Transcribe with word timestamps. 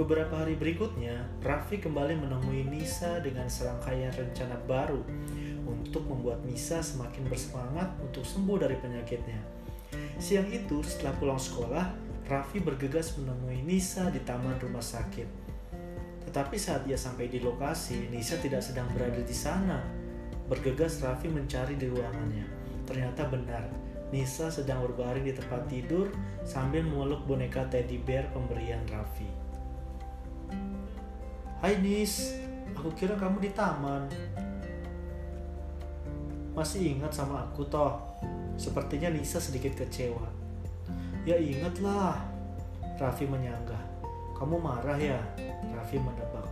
Beberapa 0.00 0.32
hari 0.40 0.56
berikutnya, 0.56 1.28
Raffi 1.44 1.76
kembali 1.76 2.24
menemui 2.24 2.64
Nisa 2.72 3.20
dengan 3.20 3.52
serangkaian 3.52 4.08
rencana 4.08 4.56
baru 4.64 5.04
untuk 5.68 6.08
membuat 6.08 6.40
Nisa 6.48 6.80
semakin 6.80 7.28
bersemangat 7.28 7.92
untuk 8.00 8.24
sembuh 8.24 8.64
dari 8.64 8.80
penyakitnya. 8.80 9.36
Siang 10.16 10.48
itu, 10.48 10.80
setelah 10.80 11.12
pulang 11.20 11.36
sekolah, 11.36 11.92
Raffi 12.32 12.64
bergegas 12.64 13.12
menemui 13.20 13.60
Nisa 13.60 14.08
di 14.08 14.24
taman 14.24 14.56
rumah 14.56 14.80
sakit. 14.80 15.28
Tetapi 16.24 16.56
saat 16.56 16.88
dia 16.88 16.96
sampai 16.96 17.28
di 17.28 17.36
lokasi, 17.36 18.08
Nisa 18.08 18.40
tidak 18.40 18.64
sedang 18.64 18.88
berada 18.96 19.20
di 19.20 19.36
sana. 19.36 19.84
Bergegas 20.48 21.04
Raffi 21.04 21.28
mencari 21.28 21.76
di 21.76 21.92
ruangannya. 21.92 22.48
Ternyata 22.88 23.28
benar, 23.28 23.68
Nisa 24.16 24.48
sedang 24.48 24.80
berbaring 24.80 25.28
di 25.28 25.36
tempat 25.36 25.68
tidur 25.68 26.08
sambil 26.48 26.88
memeluk 26.88 27.28
boneka 27.28 27.68
teddy 27.68 28.00
bear 28.00 28.24
pemberian 28.32 28.80
Raffi. 28.88 29.39
Hai 31.60 31.76
Nis, 31.76 32.40
aku 32.72 32.88
kira 32.96 33.20
kamu 33.20 33.36
di 33.44 33.52
taman. 33.52 34.08
Masih 36.56 36.96
ingat 36.96 37.12
sama 37.12 37.44
aku 37.44 37.68
toh? 37.68 38.00
Sepertinya 38.56 39.12
Nisa 39.12 39.36
sedikit 39.36 39.76
kecewa. 39.76 40.24
Ya 41.28 41.36
ingatlah. 41.36 42.16
Raffi 42.96 43.28
menyanggah. 43.28 43.76
Kamu 44.40 44.56
marah 44.56 44.96
ya? 44.96 45.20
Raffi 45.76 46.00
menebak. 46.00 46.48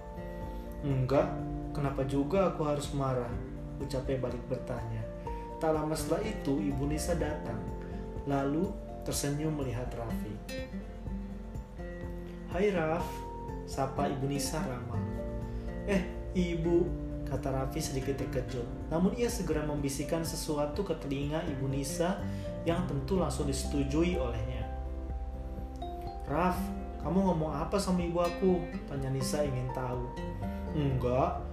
Enggak, 0.85 1.33
kenapa 1.73 2.05
juga 2.05 2.53
aku 2.53 2.69
harus 2.69 2.93
marah? 2.93 3.33
Ucapnya 3.81 4.21
balik 4.21 4.45
bertanya. 4.45 5.01
Tak 5.57 5.73
lama 5.73 5.97
setelah 5.97 6.21
itu, 6.21 6.61
ibu 6.69 6.85
Nisa 6.85 7.17
datang. 7.17 7.65
Lalu 8.29 8.69
tersenyum 9.09 9.57
melihat 9.57 9.89
Raffi. 9.97 10.37
Hai 12.53 12.69
Raf, 12.77 13.09
sapa 13.69 14.09
ibu 14.09 14.25
Nisa 14.25 14.65
ramah. 14.65 14.97
Eh, 15.85 16.03
ibu, 16.33 16.89
kata 17.29 17.53
Raffi 17.53 17.85
sedikit 17.85 18.17
terkejut. 18.17 18.65
Namun 18.89 19.13
ia 19.13 19.29
segera 19.29 19.61
membisikkan 19.69 20.25
sesuatu 20.25 20.81
ke 20.81 20.97
telinga 20.97 21.45
ibu 21.45 21.69
Nisa 21.69 22.17
yang 22.65 22.89
tentu 22.89 23.21
langsung 23.21 23.45
disetujui 23.45 24.17
olehnya. 24.17 24.65
Raf, 26.25 26.57
kamu 27.05 27.29
ngomong 27.29 27.53
apa 27.53 27.77
sama 27.77 28.01
ibu 28.01 28.25
aku? 28.25 28.65
Tanya 28.89 29.13
Nisa 29.13 29.45
ingin 29.45 29.69
tahu. 29.77 30.09
Enggak, 30.73 31.45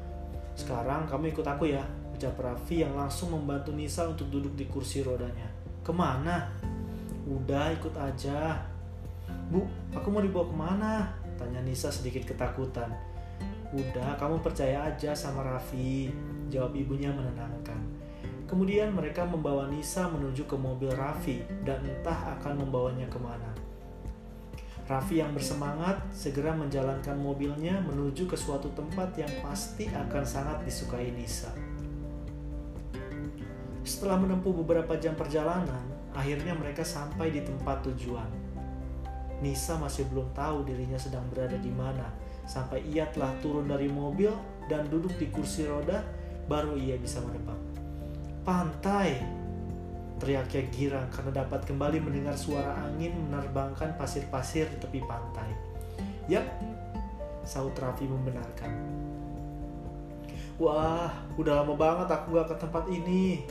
sekarang 0.55 1.07
kamu 1.11 1.35
ikut 1.35 1.43
aku 1.43 1.67
ya, 1.67 1.83
ucap 2.15 2.39
Raffi 2.39 2.87
yang 2.87 2.95
langsung 2.95 3.35
membantu 3.35 3.75
Nisa 3.75 4.07
untuk 4.07 4.31
duduk 4.31 4.55
di 4.55 4.67
kursi 4.71 5.03
rodanya. 5.03 5.51
Ke 5.83 5.91
mana? 5.91 6.47
Udah 7.27 7.75
ikut 7.75 7.95
aja. 7.95 8.63
Bu, 9.51 9.67
aku 9.91 10.07
mau 10.11 10.23
dibawa 10.23 10.45
ke 10.47 10.55
mana? 10.55 10.93
Tanya 11.35 11.61
Nisa 11.63 11.91
sedikit 11.91 12.23
ketakutan. 12.27 12.91
Udah, 13.75 14.15
kamu 14.15 14.39
percaya 14.39 14.87
aja 14.87 15.11
sama 15.11 15.43
Raffi, 15.43 16.07
jawab 16.47 16.71
ibunya 16.77 17.11
menenangkan. 17.11 17.77
Kemudian 18.45 18.93
mereka 18.93 19.25
membawa 19.25 19.65
Nisa 19.67 20.05
menuju 20.05 20.45
ke 20.45 20.55
mobil 20.55 20.93
Raffi 20.93 21.41
dan 21.65 21.81
entah 21.81 22.37
akan 22.39 22.61
membawanya 22.61 23.09
ke 23.09 23.17
mana. 23.17 23.51
Raffi 24.85 25.17
yang 25.17 25.33
bersemangat 25.33 25.97
segera 26.13 26.53
menjalankan 26.53 27.17
mobilnya 27.17 27.81
menuju 27.81 28.29
ke 28.29 28.37
suatu 28.37 28.69
tempat 28.77 29.17
yang 29.17 29.33
pasti 29.41 29.89
akan 29.89 30.21
sangat 30.21 30.61
disukai 30.61 31.09
Nisa. 31.09 31.49
Setelah 33.81 34.21
menempuh 34.21 34.53
beberapa 34.61 34.93
jam 35.01 35.17
perjalanan, 35.17 35.81
akhirnya 36.13 36.53
mereka 36.53 36.85
sampai 36.85 37.33
di 37.33 37.41
tempat 37.41 37.81
tujuan. 37.89 38.44
Nisa 39.45 39.77
masih 39.77 40.09
belum 40.09 40.33
tahu 40.33 40.65
dirinya 40.65 40.97
sedang 40.97 41.21
berada 41.29 41.53
di 41.61 41.69
mana, 41.69 42.09
sampai 42.49 42.81
ia 42.89 43.05
telah 43.13 43.29
turun 43.45 43.69
dari 43.69 43.85
mobil 43.85 44.33
dan 44.65 44.89
duduk 44.89 45.13
di 45.21 45.29
kursi 45.29 45.69
roda, 45.69 46.01
baru 46.49 46.73
ia 46.73 46.97
bisa 46.97 47.21
menebak. 47.21 47.57
Pantai! 48.41 49.21
Teriaknya 50.17 50.65
girang 50.73 51.07
karena 51.13 51.45
dapat 51.45 51.67
kembali 51.67 52.01
mendengar 52.01 52.33
suara 52.33 52.73
angin 52.87 53.13
menerbangkan 53.29 53.93
pasir-pasir 53.99 54.65
di 54.71 54.77
tepi 54.81 55.03
pantai. 55.05 55.49
Yap, 56.25 56.45
saut 57.45 57.75
Raffi 57.77 58.09
membenarkan. 58.09 58.71
Wah, 60.55 61.11
udah 61.35 61.61
lama 61.61 61.75
banget 61.75 62.07
aku 62.15 62.39
gak 62.39 62.47
ke 62.47 62.55
tempat 62.63 62.87
ini. 62.87 63.43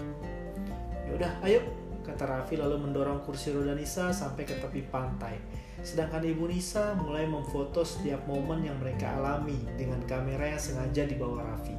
Yaudah, 1.05 1.37
ayo, 1.45 1.61
kata 2.01 2.25
Raffi 2.25 2.57
lalu 2.57 2.81
mendorong 2.81 3.21
kursi 3.23 3.53
roda 3.53 3.77
Nisa 3.77 4.09
sampai 4.09 4.49
ke 4.49 4.57
tepi 4.57 4.89
pantai. 4.89 5.37
Sedangkan 5.85 6.25
ibu 6.25 6.49
Nisa 6.49 6.97
mulai 6.97 7.29
memfoto 7.29 7.85
setiap 7.85 8.25
momen 8.25 8.65
yang 8.65 8.81
mereka 8.81 9.21
alami 9.21 9.69
dengan 9.77 10.01
kamera 10.09 10.57
yang 10.57 10.57
sengaja 10.57 11.05
dibawa 11.05 11.45
Raffi. 11.45 11.77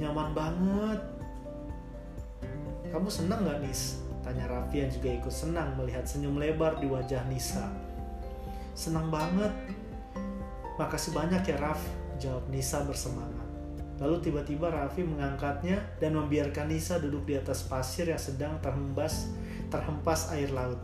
Nyaman 0.00 0.32
banget. 0.32 1.00
Kamu 2.88 3.12
senang 3.12 3.44
gak 3.44 3.60
Nis? 3.60 4.00
Tanya 4.24 4.48
Raffi 4.48 4.80
yang 4.80 4.88
juga 4.88 5.12
ikut 5.12 5.30
senang 5.30 5.76
melihat 5.76 6.08
senyum 6.08 6.40
lebar 6.40 6.80
di 6.80 6.88
wajah 6.88 7.20
Nisa. 7.28 7.68
Senang 8.72 9.12
banget. 9.12 9.52
Makasih 10.80 11.12
banyak 11.12 11.44
ya 11.44 11.60
Raf, 11.60 11.84
jawab 12.16 12.48
Nisa 12.48 12.80
bersemangat. 12.88 13.44
Lalu 14.00 14.24
tiba-tiba 14.24 14.72
Raffi 14.72 15.04
mengangkatnya 15.04 15.84
dan 16.00 16.16
membiarkan 16.16 16.72
Nisa 16.72 16.96
duduk 16.96 17.28
di 17.28 17.36
atas 17.36 17.60
pasir 17.60 18.08
yang 18.08 18.16
sedang 18.16 18.56
terhembas 18.64 19.28
terhempas 19.68 20.32
air 20.32 20.48
laut 20.48 20.80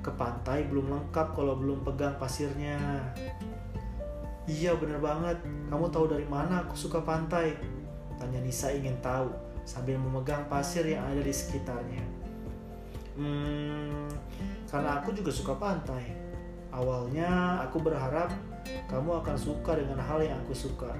ke 0.00 0.10
pantai 0.16 0.64
belum 0.68 0.88
lengkap 0.88 1.36
kalau 1.36 1.56
belum 1.56 1.84
pegang 1.84 2.16
pasirnya. 2.16 2.76
Iya 4.48 4.74
bener 4.74 4.98
banget, 4.98 5.38
kamu 5.68 5.86
tahu 5.92 6.10
dari 6.10 6.26
mana 6.26 6.64
aku 6.64 6.74
suka 6.74 7.04
pantai? 7.04 7.54
Tanya 8.16 8.40
Nisa 8.42 8.72
ingin 8.72 8.96
tahu 8.98 9.30
sambil 9.62 10.00
memegang 10.00 10.42
pasir 10.50 10.82
yang 10.82 11.04
ada 11.06 11.22
di 11.22 11.30
sekitarnya. 11.30 12.02
Hmm, 13.14 14.08
karena 14.66 14.98
aku 14.98 15.12
juga 15.12 15.30
suka 15.30 15.54
pantai. 15.54 16.16
Awalnya 16.72 17.62
aku 17.68 17.78
berharap 17.82 18.32
kamu 18.88 19.22
akan 19.22 19.36
suka 19.36 19.78
dengan 19.78 20.00
hal 20.00 20.24
yang 20.24 20.40
aku 20.42 20.56
suka. 20.56 20.90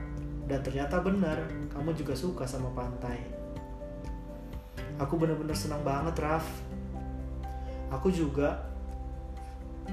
Dan 0.47 0.61
ternyata 0.67 0.99
benar, 0.99 1.47
kamu 1.71 1.95
juga 1.95 2.15
suka 2.15 2.43
sama 2.45 2.71
pantai. 2.75 3.23
Aku 4.99 5.17
benar-benar 5.17 5.55
senang 5.57 5.81
banget, 5.81 6.19
Raf. 6.21 6.45
Aku 7.91 8.11
juga 8.11 8.70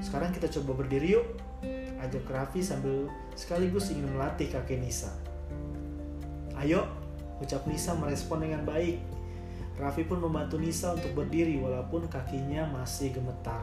sekarang 0.02 0.30
kita 0.30 0.46
coba 0.60 0.84
berdiri 0.84 1.18
yuk. 1.18 1.26
Ajak 1.98 2.30
Raffi 2.30 2.62
sambil 2.62 3.10
sekaligus 3.34 3.90
ingin 3.90 4.14
melatih 4.14 4.46
kaki 4.46 4.78
Nisa. 4.78 5.10
Ayo, 6.54 6.86
ucap 7.42 7.66
Nisa 7.66 7.94
merespon 7.98 8.46
dengan 8.46 8.62
baik. 8.62 9.02
Raffi 9.78 10.06
pun 10.06 10.18
membantu 10.18 10.58
Nisa 10.58 10.94
untuk 10.94 11.14
berdiri 11.14 11.58
walaupun 11.58 12.06
kakinya 12.10 12.66
masih 12.70 13.14
gemetar. 13.14 13.62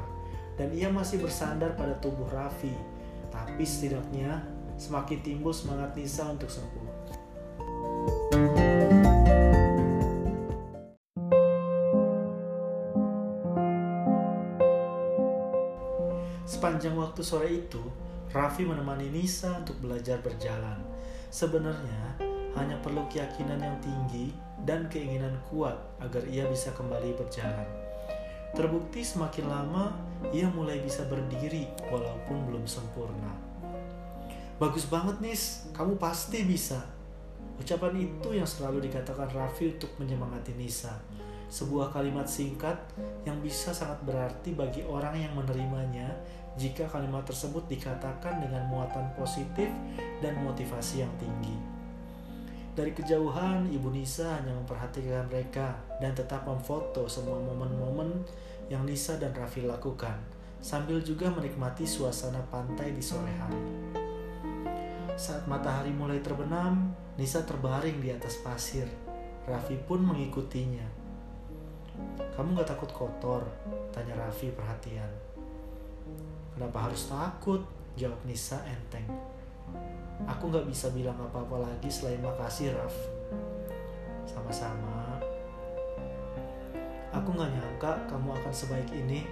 Dan 0.55 0.71
ia 0.71 0.87
masih 0.87 1.19
bersandar 1.19 1.75
pada 1.75 1.95
tubuh 1.99 2.27
Raffi. 2.31 2.71
Tapi 3.31 3.63
setidaknya 3.67 4.43
semakin 4.79 5.19
timbul 5.23 5.51
semangat 5.51 5.95
Nisa 5.95 6.27
untuk 6.27 6.47
sembuh. 6.47 6.84
Waktu 17.15 17.31
sore 17.31 17.47
itu, 17.47 17.79
Raffi 18.35 18.67
menemani 18.67 19.07
Nisa 19.07 19.63
untuk 19.63 19.79
belajar 19.79 20.19
berjalan. 20.19 20.75
Sebenarnya, 21.31 22.19
hanya 22.59 22.75
perlu 22.83 23.07
keyakinan 23.07 23.55
yang 23.55 23.79
tinggi 23.79 24.35
dan 24.67 24.91
keinginan 24.91 25.31
kuat 25.47 25.79
agar 26.03 26.27
ia 26.27 26.43
bisa 26.51 26.75
kembali 26.75 27.15
berjalan. 27.15 27.63
Terbukti 28.51 28.99
semakin 28.99 29.47
lama, 29.47 29.95
ia 30.35 30.51
mulai 30.51 30.83
bisa 30.83 31.07
berdiri 31.07 31.71
walaupun 31.87 32.51
belum 32.51 32.67
sempurna. 32.67 33.31
Bagus 34.59 34.83
banget, 34.91 35.15
Nis. 35.23 35.71
Kamu 35.71 35.95
pasti 35.95 36.43
bisa. 36.43 36.83
Ucapan 37.55 37.95
itu 37.95 38.35
yang 38.35 38.43
selalu 38.43 38.91
dikatakan 38.91 39.31
Raffi 39.31 39.71
untuk 39.71 39.95
menyemangati 40.03 40.51
Nisa. 40.59 40.91
Sebuah 41.47 41.95
kalimat 41.95 42.27
singkat 42.27 42.75
yang 43.23 43.39
bisa 43.39 43.71
sangat 43.71 44.03
berarti 44.03 44.51
bagi 44.51 44.83
orang 44.83 45.15
yang 45.15 45.31
menerimanya 45.31 46.11
jika 46.55 46.87
kalimat 46.87 47.27
tersebut 47.27 47.67
dikatakan 47.67 48.39
dengan 48.39 48.63
muatan 48.71 49.11
positif 49.19 49.67
dan 50.23 50.39
motivasi 50.39 51.03
yang 51.03 51.11
tinggi. 51.19 51.55
Dari 52.75 52.91
kejauhan, 52.91 53.71
Ibu 53.71 53.87
Nisa 53.95 54.35
hanya 54.35 54.51
memperhatikan 54.51 55.31
mereka 55.31 55.79
dan 56.03 56.11
tetap 56.11 56.43
memfoto 56.43 57.07
semua 57.07 57.39
momen-momen 57.39 58.23
yang 58.67 58.83
Nisa 58.83 59.15
dan 59.15 59.31
Raffi 59.31 59.63
lakukan, 59.63 60.19
sambil 60.59 60.99
juga 60.99 61.31
menikmati 61.31 61.87
suasana 61.87 62.43
pantai 62.51 62.91
di 62.91 62.99
sore 62.99 63.31
hari. 63.39 63.63
Saat 65.15 65.47
matahari 65.47 65.95
mulai 65.95 66.19
terbenam, 66.19 66.91
Nisa 67.15 67.47
terbaring 67.47 68.03
di 68.03 68.11
atas 68.11 68.43
pasir. 68.43 68.91
Raffi 69.47 69.79
pun 69.87 70.03
mengikutinya. 70.03 70.83
Kamu 72.35 72.59
gak 72.59 72.75
takut 72.75 72.91
kotor? 72.91 73.47
Tanya 73.95 74.19
Raffi 74.19 74.51
perhatian. 74.51 75.24
Kenapa 76.55 76.87
harus 76.87 77.11
takut? 77.11 77.61
Jawab 77.99 78.23
Nisa 78.23 78.63
enteng. 78.63 79.03
Aku 80.23 80.47
nggak 80.47 80.71
bisa 80.71 80.87
bilang 80.95 81.19
apa-apa 81.19 81.67
lagi 81.67 81.91
selain 81.91 82.23
makasih, 82.23 82.71
Raf. 82.71 82.95
Sama-sama. 84.23 85.19
Aku 87.11 87.35
nggak 87.35 87.51
nyangka 87.51 87.91
kamu 88.07 88.31
akan 88.39 88.53
sebaik 88.55 88.87
ini. 88.95 89.27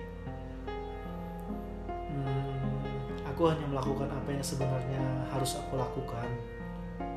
Hmm, 1.88 2.84
aku 3.24 3.48
hanya 3.48 3.72
melakukan 3.72 4.12
apa 4.12 4.28
yang 4.28 4.44
sebenarnya 4.44 5.04
harus 5.32 5.56
aku 5.56 5.80
lakukan. 5.80 6.28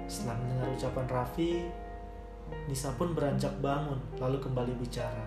Setelah 0.07 0.39
mendengar 0.39 0.71
ucapan 0.71 1.07
Raffi, 1.11 1.67
Nisa 2.71 2.95
pun 2.95 3.11
beranjak 3.11 3.59
bangun, 3.59 3.99
lalu 4.23 4.39
kembali 4.39 4.71
bicara. 4.79 5.27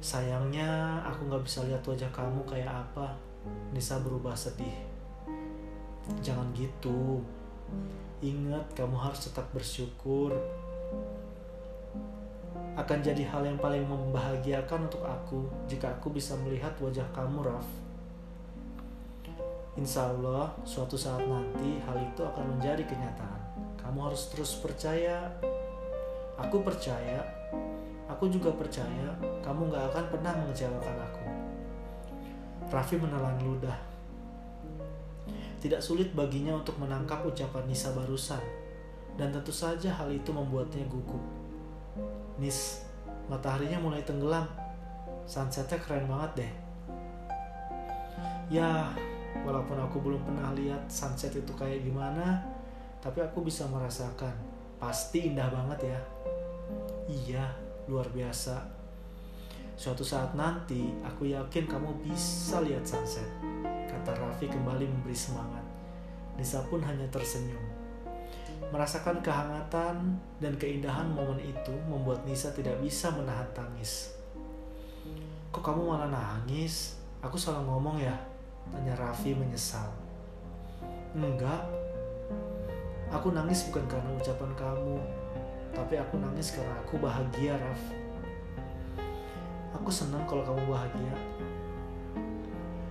Sayangnya 0.00 0.96
aku 1.04 1.28
nggak 1.28 1.44
bisa 1.44 1.60
lihat 1.68 1.84
wajah 1.84 2.08
kamu 2.08 2.40
kayak 2.48 2.72
apa. 2.72 3.12
Nisa 3.76 4.00
berubah 4.00 4.32
sedih. 4.32 4.72
Jangan 6.24 6.48
gitu. 6.56 7.20
Ingat 8.24 8.64
kamu 8.72 8.96
harus 8.96 9.28
tetap 9.28 9.44
bersyukur. 9.52 10.32
Akan 12.80 13.04
jadi 13.04 13.28
hal 13.28 13.44
yang 13.44 13.60
paling 13.60 13.84
membahagiakan 13.84 14.88
untuk 14.88 15.04
aku 15.04 15.44
jika 15.68 15.92
aku 15.92 16.16
bisa 16.16 16.32
melihat 16.40 16.72
wajah 16.80 17.04
kamu, 17.12 17.44
Raf. 17.44 17.68
Insya 19.76 20.08
Allah, 20.08 20.48
suatu 20.64 20.96
saat 20.96 21.20
nanti 21.28 21.76
hal 21.84 22.00
itu 22.00 22.24
akan 22.24 22.56
menjadi 22.56 22.88
kenyataan. 22.88 23.40
Kamu 23.76 24.08
harus 24.08 24.32
terus 24.32 24.56
percaya. 24.64 25.28
Aku 26.40 26.64
percaya 26.64 27.20
Aku 28.10 28.26
juga 28.26 28.50
percaya 28.50 29.14
kamu 29.50 29.66
gak 29.66 29.90
akan 29.90 30.04
pernah 30.14 30.30
mengecewakan 30.38 30.96
aku. 31.10 31.26
Raffi 32.70 32.94
menelan 33.02 33.34
ludah. 33.42 33.74
Tidak 35.58 35.82
sulit 35.82 36.14
baginya 36.14 36.54
untuk 36.54 36.78
menangkap 36.78 37.26
ucapan 37.26 37.66
Nisa 37.66 37.90
barusan, 37.90 38.38
dan 39.18 39.34
tentu 39.34 39.50
saja 39.50 39.90
hal 39.90 40.06
itu 40.14 40.30
membuatnya 40.30 40.86
gugup. 40.86 41.18
Nis, 42.38 42.86
mataharinya 43.26 43.82
mulai 43.82 44.06
tenggelam. 44.06 44.46
Sunsetnya 45.26 45.82
keren 45.82 46.06
banget 46.06 46.46
deh. 46.46 46.52
Ya, 48.54 48.86
walaupun 49.42 49.82
aku 49.82 49.98
belum 49.98 50.22
pernah 50.22 50.54
lihat 50.54 50.86
sunset 50.86 51.34
itu 51.34 51.50
kayak 51.58 51.82
gimana, 51.82 52.38
tapi 53.02 53.18
aku 53.18 53.42
bisa 53.42 53.66
merasakan. 53.66 54.32
Pasti 54.78 55.34
indah 55.34 55.50
banget 55.50 55.90
ya. 55.90 56.00
Iya, 57.10 57.44
luar 57.90 58.06
biasa. 58.14 58.79
Suatu 59.80 60.04
saat 60.04 60.36
nanti, 60.36 60.92
aku 61.00 61.32
yakin 61.32 61.64
kamu 61.64 62.04
bisa 62.04 62.60
lihat 62.60 62.84
sunset. 62.84 63.24
Kata 63.88 64.12
Raffi 64.12 64.44
kembali 64.44 64.84
memberi 64.84 65.16
semangat. 65.16 65.64
Nisa 66.36 66.60
pun 66.68 66.84
hanya 66.84 67.08
tersenyum. 67.08 67.64
Merasakan 68.68 69.24
kehangatan 69.24 70.20
dan 70.36 70.52
keindahan 70.60 71.08
momen 71.08 71.40
itu 71.40 71.72
membuat 71.88 72.20
Nisa 72.28 72.52
tidak 72.52 72.76
bisa 72.84 73.08
menahan 73.08 73.48
tangis. 73.56 74.12
Kok 75.48 75.64
kamu 75.64 75.96
malah 75.96 76.12
nangis? 76.12 77.00
Aku 77.24 77.40
salah 77.40 77.64
ngomong 77.64 78.04
ya? 78.04 78.20
Tanya 78.68 78.92
Raffi 79.00 79.32
menyesal. 79.32 79.88
Enggak. 81.16 81.64
Aku 83.08 83.32
nangis 83.32 83.64
bukan 83.72 83.88
karena 83.88 84.12
ucapan 84.12 84.52
kamu, 84.60 85.00
tapi 85.72 85.96
aku 85.96 86.20
nangis 86.20 86.52
karena 86.52 86.76
aku 86.84 87.00
bahagia 87.00 87.56
Raf 87.56 87.99
aku 89.80 89.88
senang 89.88 90.20
kalau 90.28 90.44
kamu 90.44 90.68
bahagia. 90.68 91.16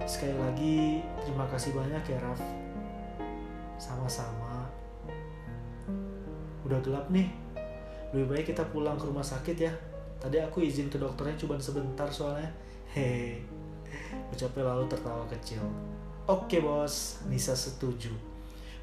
Sekali 0.10 0.34
lagi 0.34 1.06
terima 1.22 1.46
kasih 1.46 1.78
banyak 1.78 2.02
ya 2.02 2.18
Raf. 2.18 2.42
Sama-sama. 3.78 4.66
Udah 6.66 6.82
gelap 6.82 7.06
nih. 7.14 7.30
Lebih 8.10 8.26
baik 8.26 8.46
kita 8.52 8.66
pulang 8.74 8.98
ke 8.98 9.06
rumah 9.06 9.22
sakit 9.22 9.54
ya. 9.54 9.72
Tadi 10.18 10.42
aku 10.42 10.66
izin 10.66 10.90
ke 10.90 10.98
dokternya 10.98 11.38
cuma 11.38 11.62
sebentar 11.62 12.10
soalnya. 12.10 12.50
Hehe 12.90 13.46
ucapnya 14.34 14.64
lalu 14.66 14.86
tertawa 14.90 15.26
kecil. 15.30 15.62
Oke 16.26 16.62
bos. 16.62 17.22
Nisa 17.30 17.54
setuju. 17.54 18.14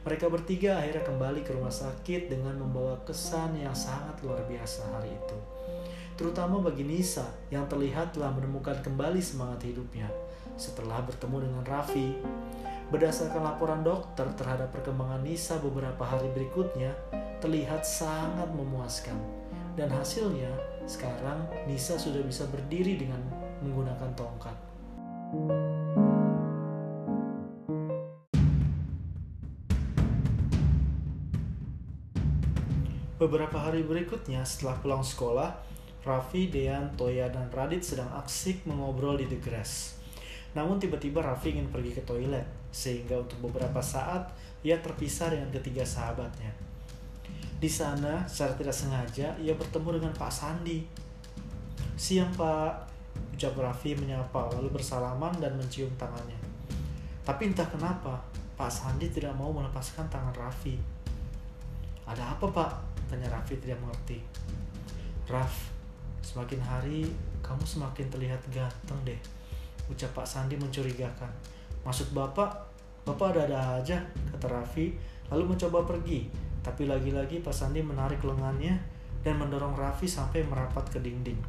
Mereka 0.06 0.30
bertiga 0.30 0.78
akhirnya 0.78 1.02
kembali 1.02 1.42
ke 1.42 1.50
rumah 1.50 1.74
sakit 1.74 2.30
dengan 2.30 2.54
membawa 2.54 2.94
kesan 3.02 3.58
yang 3.58 3.74
sangat 3.74 4.22
luar 4.22 4.46
biasa 4.46 4.94
hari 4.94 5.10
itu. 5.10 5.38
Terutama 6.16 6.64
bagi 6.64 6.80
Nisa 6.80 7.28
yang 7.52 7.68
terlihat 7.68 8.16
telah 8.16 8.32
menemukan 8.32 8.80
kembali 8.80 9.20
semangat 9.20 9.68
hidupnya 9.68 10.08
setelah 10.56 11.04
bertemu 11.04 11.44
dengan 11.44 11.62
Raffi. 11.68 12.16
Berdasarkan 12.88 13.44
laporan 13.44 13.84
dokter 13.84 14.24
terhadap 14.40 14.72
perkembangan 14.72 15.20
Nisa 15.20 15.60
beberapa 15.60 16.00
hari 16.08 16.32
berikutnya, 16.32 16.96
terlihat 17.44 17.84
sangat 17.84 18.48
memuaskan. 18.48 19.20
Dan 19.76 19.92
hasilnya, 19.92 20.48
sekarang 20.88 21.44
Nisa 21.68 22.00
sudah 22.00 22.24
bisa 22.24 22.48
berdiri 22.48 22.96
dengan 22.96 23.20
menggunakan 23.60 24.16
tongkat. 24.16 24.56
Beberapa 33.20 33.60
hari 33.60 33.84
berikutnya 33.84 34.44
setelah 34.48 34.80
pulang 34.80 35.04
sekolah, 35.04 35.75
Raffi, 36.06 36.46
Dean, 36.54 36.86
Toya, 36.94 37.26
dan 37.34 37.50
Radit 37.50 37.82
sedang 37.82 38.06
aksik 38.14 38.62
mengobrol 38.62 39.18
di 39.18 39.26
The 39.26 39.42
Grass. 39.42 39.98
Namun 40.54 40.78
tiba-tiba 40.78 41.18
Raffi 41.18 41.58
ingin 41.58 41.66
pergi 41.66 41.98
ke 41.98 42.02
toilet, 42.06 42.46
sehingga 42.70 43.18
untuk 43.18 43.50
beberapa 43.50 43.82
saat 43.82 44.30
ia 44.62 44.78
terpisah 44.78 45.34
dengan 45.34 45.50
ketiga 45.50 45.82
sahabatnya. 45.82 46.54
Di 47.58 47.66
sana, 47.66 48.22
secara 48.30 48.54
tidak 48.54 48.76
sengaja, 48.78 49.34
ia 49.42 49.52
bertemu 49.58 49.98
dengan 49.98 50.12
Pak 50.14 50.30
Sandi. 50.30 50.86
Siang 51.98 52.30
Pak, 52.38 52.72
ucap 53.34 53.58
Raffi 53.58 53.98
menyapa 53.98 54.46
lalu 54.54 54.70
bersalaman 54.70 55.34
dan 55.42 55.58
mencium 55.58 55.90
tangannya. 55.98 56.38
Tapi 57.26 57.50
entah 57.50 57.66
kenapa, 57.66 58.22
Pak 58.54 58.70
Sandi 58.70 59.10
tidak 59.10 59.34
mau 59.34 59.50
melepaskan 59.50 60.06
tangan 60.06 60.32
Raffi. 60.38 60.78
Ada 62.06 62.38
apa 62.38 62.46
Pak? 62.46 62.70
Tanya 63.10 63.26
Raffi 63.26 63.58
tidak 63.58 63.82
mengerti. 63.82 64.22
Raf, 65.26 65.75
semakin 66.36 66.60
hari 66.60 67.08
kamu 67.40 67.64
semakin 67.64 68.12
terlihat 68.12 68.36
ganteng 68.52 69.00
deh. 69.08 69.16
Ucap 69.88 70.12
Pak 70.12 70.28
Sandi 70.28 70.52
mencurigakan. 70.60 71.32
Maksud 71.80 72.12
Bapak, 72.12 72.68
Bapak 73.08 73.32
ada-ada 73.32 73.80
aja, 73.80 73.96
kata 74.36 74.44
Raffi, 74.44 74.92
lalu 75.32 75.56
mencoba 75.56 75.88
pergi. 75.88 76.28
Tapi 76.60 76.84
lagi-lagi 76.84 77.40
Pak 77.40 77.56
Sandi 77.56 77.80
menarik 77.80 78.20
lengannya 78.20 78.76
dan 79.24 79.40
mendorong 79.40 79.80
Raffi 79.80 80.04
sampai 80.04 80.44
merapat 80.44 80.84
ke 80.92 81.00
dinding. 81.00 81.40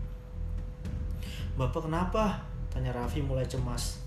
Bapak 1.59 1.91
kenapa? 1.91 2.39
Tanya 2.71 2.95
Raffi 2.95 3.19
mulai 3.19 3.43
cemas. 3.43 3.99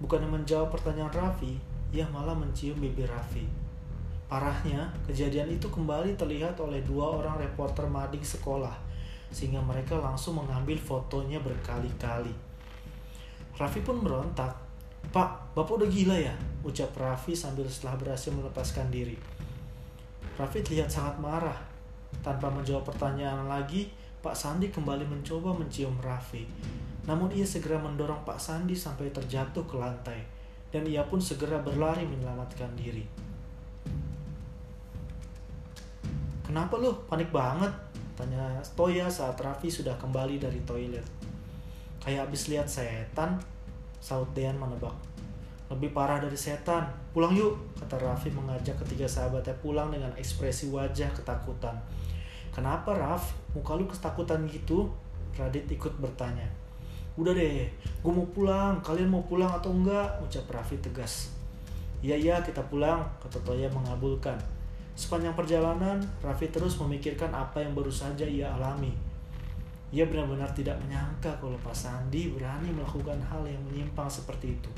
Bukan 0.00 0.24
menjawab 0.24 0.72
pertanyaan 0.72 1.12
Raffi, 1.12 1.60
ia 1.92 2.08
malah 2.08 2.32
mencium 2.32 2.80
bibir 2.80 3.12
Raffi. 3.12 3.44
Parahnya, 4.24 4.88
kejadian 5.04 5.52
itu 5.52 5.68
kembali 5.68 6.16
terlihat 6.16 6.56
oleh 6.64 6.80
dua 6.80 7.20
orang 7.20 7.36
reporter 7.36 7.84
mading 7.84 8.24
sekolah, 8.24 8.72
sehingga 9.30 9.62
mereka 9.62 9.96
langsung 10.00 10.40
mengambil 10.40 10.76
fotonya 10.76 11.40
berkali-kali. 11.40 12.32
Raffi 13.54 13.80
pun 13.86 14.02
berontak. 14.02 14.50
Pak, 15.14 15.54
Bapak 15.54 15.78
udah 15.78 15.88
gila 15.88 16.16
ya? 16.18 16.34
Ucap 16.66 16.90
Raffi 16.98 17.36
sambil 17.36 17.68
setelah 17.70 17.94
berhasil 18.00 18.34
melepaskan 18.34 18.90
diri. 18.90 19.14
Raffi 20.34 20.64
terlihat 20.66 20.90
sangat 20.90 21.14
marah. 21.22 21.60
Tanpa 22.24 22.50
menjawab 22.50 22.88
pertanyaan 22.88 23.46
lagi, 23.46 23.92
Pak 24.24 24.34
Sandi 24.34 24.72
kembali 24.72 25.06
mencoba 25.06 25.54
mencium 25.54 25.94
Raffi. 26.02 26.42
Namun 27.04 27.30
ia 27.30 27.44
segera 27.44 27.76
mendorong 27.78 28.24
Pak 28.24 28.40
Sandi 28.40 28.74
sampai 28.74 29.12
terjatuh 29.12 29.62
ke 29.68 29.76
lantai. 29.78 30.18
Dan 30.74 30.88
ia 30.90 31.06
pun 31.06 31.22
segera 31.22 31.62
berlari 31.62 32.02
menyelamatkan 32.02 32.74
diri. 32.74 33.06
Kenapa 36.42 36.74
lu? 36.76 36.90
Panik 37.06 37.30
banget? 37.30 37.70
Tanya 38.14 38.62
Toya 38.78 39.10
saat 39.10 39.34
Raffi 39.34 39.66
sudah 39.66 39.94
kembali 39.98 40.38
dari 40.38 40.62
toilet. 40.62 41.02
Kayak 41.98 42.30
abis 42.30 42.50
lihat 42.50 42.70
setan, 42.70 43.34
saut 43.98 44.30
Dean 44.32 44.54
menebak. 44.54 44.94
Lebih 45.66 45.90
parah 45.90 46.22
dari 46.22 46.38
setan. 46.38 46.86
Pulang 47.10 47.34
yuk, 47.34 47.58
kata 47.74 47.98
Raffi 47.98 48.30
mengajak 48.30 48.78
ketiga 48.86 49.08
sahabatnya 49.08 49.56
pulang 49.58 49.90
dengan 49.90 50.12
ekspresi 50.14 50.70
wajah 50.70 51.10
ketakutan. 51.10 51.74
Kenapa 52.54 52.94
Raff? 52.94 53.34
Muka 53.50 53.74
lu 53.74 53.90
ketakutan 53.90 54.46
gitu? 54.46 54.86
Radit 55.34 55.66
ikut 55.66 55.90
bertanya. 55.98 56.46
Udah 57.18 57.34
deh, 57.34 57.66
gue 57.74 58.12
mau 58.14 58.26
pulang. 58.30 58.78
Kalian 58.78 59.10
mau 59.10 59.26
pulang 59.26 59.50
atau 59.50 59.74
enggak? 59.74 60.06
Ucap 60.22 60.46
Raffi 60.54 60.78
tegas. 60.78 61.34
Iya 61.98 62.14
iya 62.14 62.36
kita 62.46 62.62
pulang, 62.70 63.02
kata 63.18 63.42
Toya 63.42 63.66
mengabulkan. 63.74 64.38
Sepanjang 64.94 65.34
perjalanan, 65.34 65.98
Raffi 66.22 66.54
terus 66.54 66.78
memikirkan 66.78 67.34
apa 67.34 67.58
yang 67.58 67.74
baru 67.74 67.90
saja 67.90 68.22
ia 68.22 68.46
alami. 68.54 68.94
Ia 69.90 70.06
benar-benar 70.06 70.54
tidak 70.54 70.78
menyangka 70.86 71.34
kalau 71.42 71.58
Pak 71.58 71.74
Sandi 71.74 72.30
berani 72.30 72.70
melakukan 72.70 73.18
hal 73.18 73.42
yang 73.42 73.58
menyimpang 73.66 74.06
seperti 74.06 74.54
itu. 74.54 74.70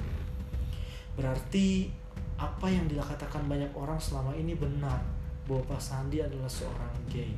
Berarti 1.20 1.92
apa 2.40 2.68
yang 2.68 2.88
dikatakan 2.88 3.44
banyak 3.44 3.68
orang 3.76 4.00
selama 4.00 4.32
ini 4.32 4.56
benar 4.56 5.00
bahwa 5.44 5.76
Pak 5.76 5.80
Sandi 5.84 6.24
adalah 6.24 6.48
seorang 6.48 6.96
gay. 7.12 7.36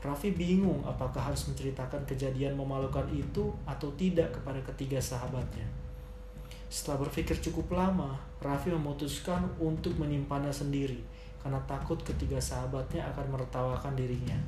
Raffi 0.00 0.32
bingung 0.32 0.80
apakah 0.88 1.28
harus 1.28 1.44
menceritakan 1.52 2.08
kejadian 2.08 2.56
memalukan 2.56 3.04
itu 3.12 3.52
atau 3.68 3.92
tidak 4.00 4.32
kepada 4.32 4.64
ketiga 4.64 4.96
sahabatnya. 4.96 5.68
Setelah 6.72 7.04
berpikir 7.04 7.36
cukup 7.40 7.76
lama, 7.76 8.16
Raffi 8.40 8.72
memutuskan 8.72 9.44
untuk 9.60 9.92
menyimpannya 10.00 10.52
sendiri 10.52 11.18
karena 11.42 11.60
takut 11.66 11.98
ketiga 12.02 12.38
sahabatnya 12.42 13.06
akan 13.14 13.26
menertawakan 13.30 13.94
dirinya. 13.94 14.38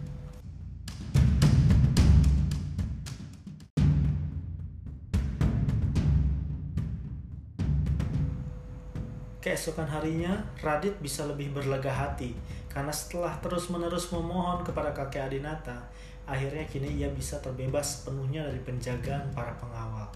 Keesokan 9.41 9.89
harinya, 9.89 10.37
Radit 10.61 11.01
bisa 11.01 11.25
lebih 11.25 11.57
berlega 11.57 11.89
hati 11.89 12.37
karena 12.69 12.93
setelah 12.93 13.35
terus-menerus 13.41 14.13
memohon 14.13 14.61
kepada 14.63 14.93
kakek 14.93 15.27
Adinata, 15.27 15.81
akhirnya 16.29 16.63
kini 16.69 17.01
ia 17.01 17.09
bisa 17.11 17.41
terbebas 17.41 17.99
sepenuhnya 17.99 18.47
dari 18.47 18.61
penjagaan 18.63 19.33
para 19.33 19.51
pengawal. 19.57 20.07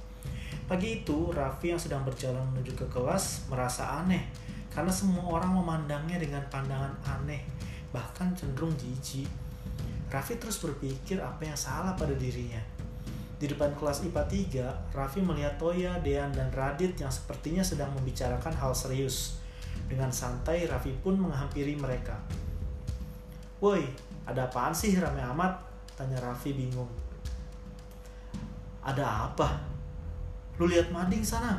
Pagi 0.68 1.02
itu, 1.02 1.32
Raffi 1.32 1.72
yang 1.72 1.80
sedang 1.80 2.04
berjalan 2.04 2.44
menuju 2.52 2.76
ke 2.78 2.86
kelas 2.92 3.48
merasa 3.48 4.04
aneh 4.04 4.28
karena 4.74 4.90
semua 4.90 5.22
orang 5.30 5.54
memandangnya 5.54 6.18
dengan 6.18 6.42
pandangan 6.50 6.90
aneh, 7.06 7.46
bahkan 7.94 8.34
cenderung 8.34 8.74
jijik. 8.74 9.30
Raffi 10.10 10.34
terus 10.36 10.58
berpikir 10.58 11.22
apa 11.22 11.46
yang 11.46 11.54
salah 11.54 11.94
pada 11.94 12.12
dirinya. 12.18 12.58
Di 13.38 13.50
depan 13.50 13.70
kelas 13.78 14.02
IPA 14.06 14.22
3, 14.90 14.94
Raffi 14.94 15.22
melihat 15.22 15.54
Toya, 15.58 15.98
Dean, 16.02 16.30
dan 16.34 16.50
Radit 16.50 16.98
yang 16.98 17.10
sepertinya 17.10 17.62
sedang 17.62 17.90
membicarakan 17.94 18.54
hal 18.54 18.74
serius. 18.74 19.38
Dengan 19.86 20.10
santai, 20.10 20.66
Raffi 20.66 20.94
pun 21.02 21.18
menghampiri 21.18 21.74
mereka. 21.78 22.18
Woi, 23.58 23.86
ada 24.26 24.50
apaan 24.50 24.74
sih 24.74 24.94
rame 24.98 25.22
amat? 25.34 25.54
Tanya 25.94 26.18
Raffi 26.18 26.54
bingung. 26.54 26.90
Ada 28.82 29.30
apa? 29.30 29.60
Lu 30.58 30.66
lihat 30.66 30.90
mading 30.94 31.22
sana? 31.22 31.58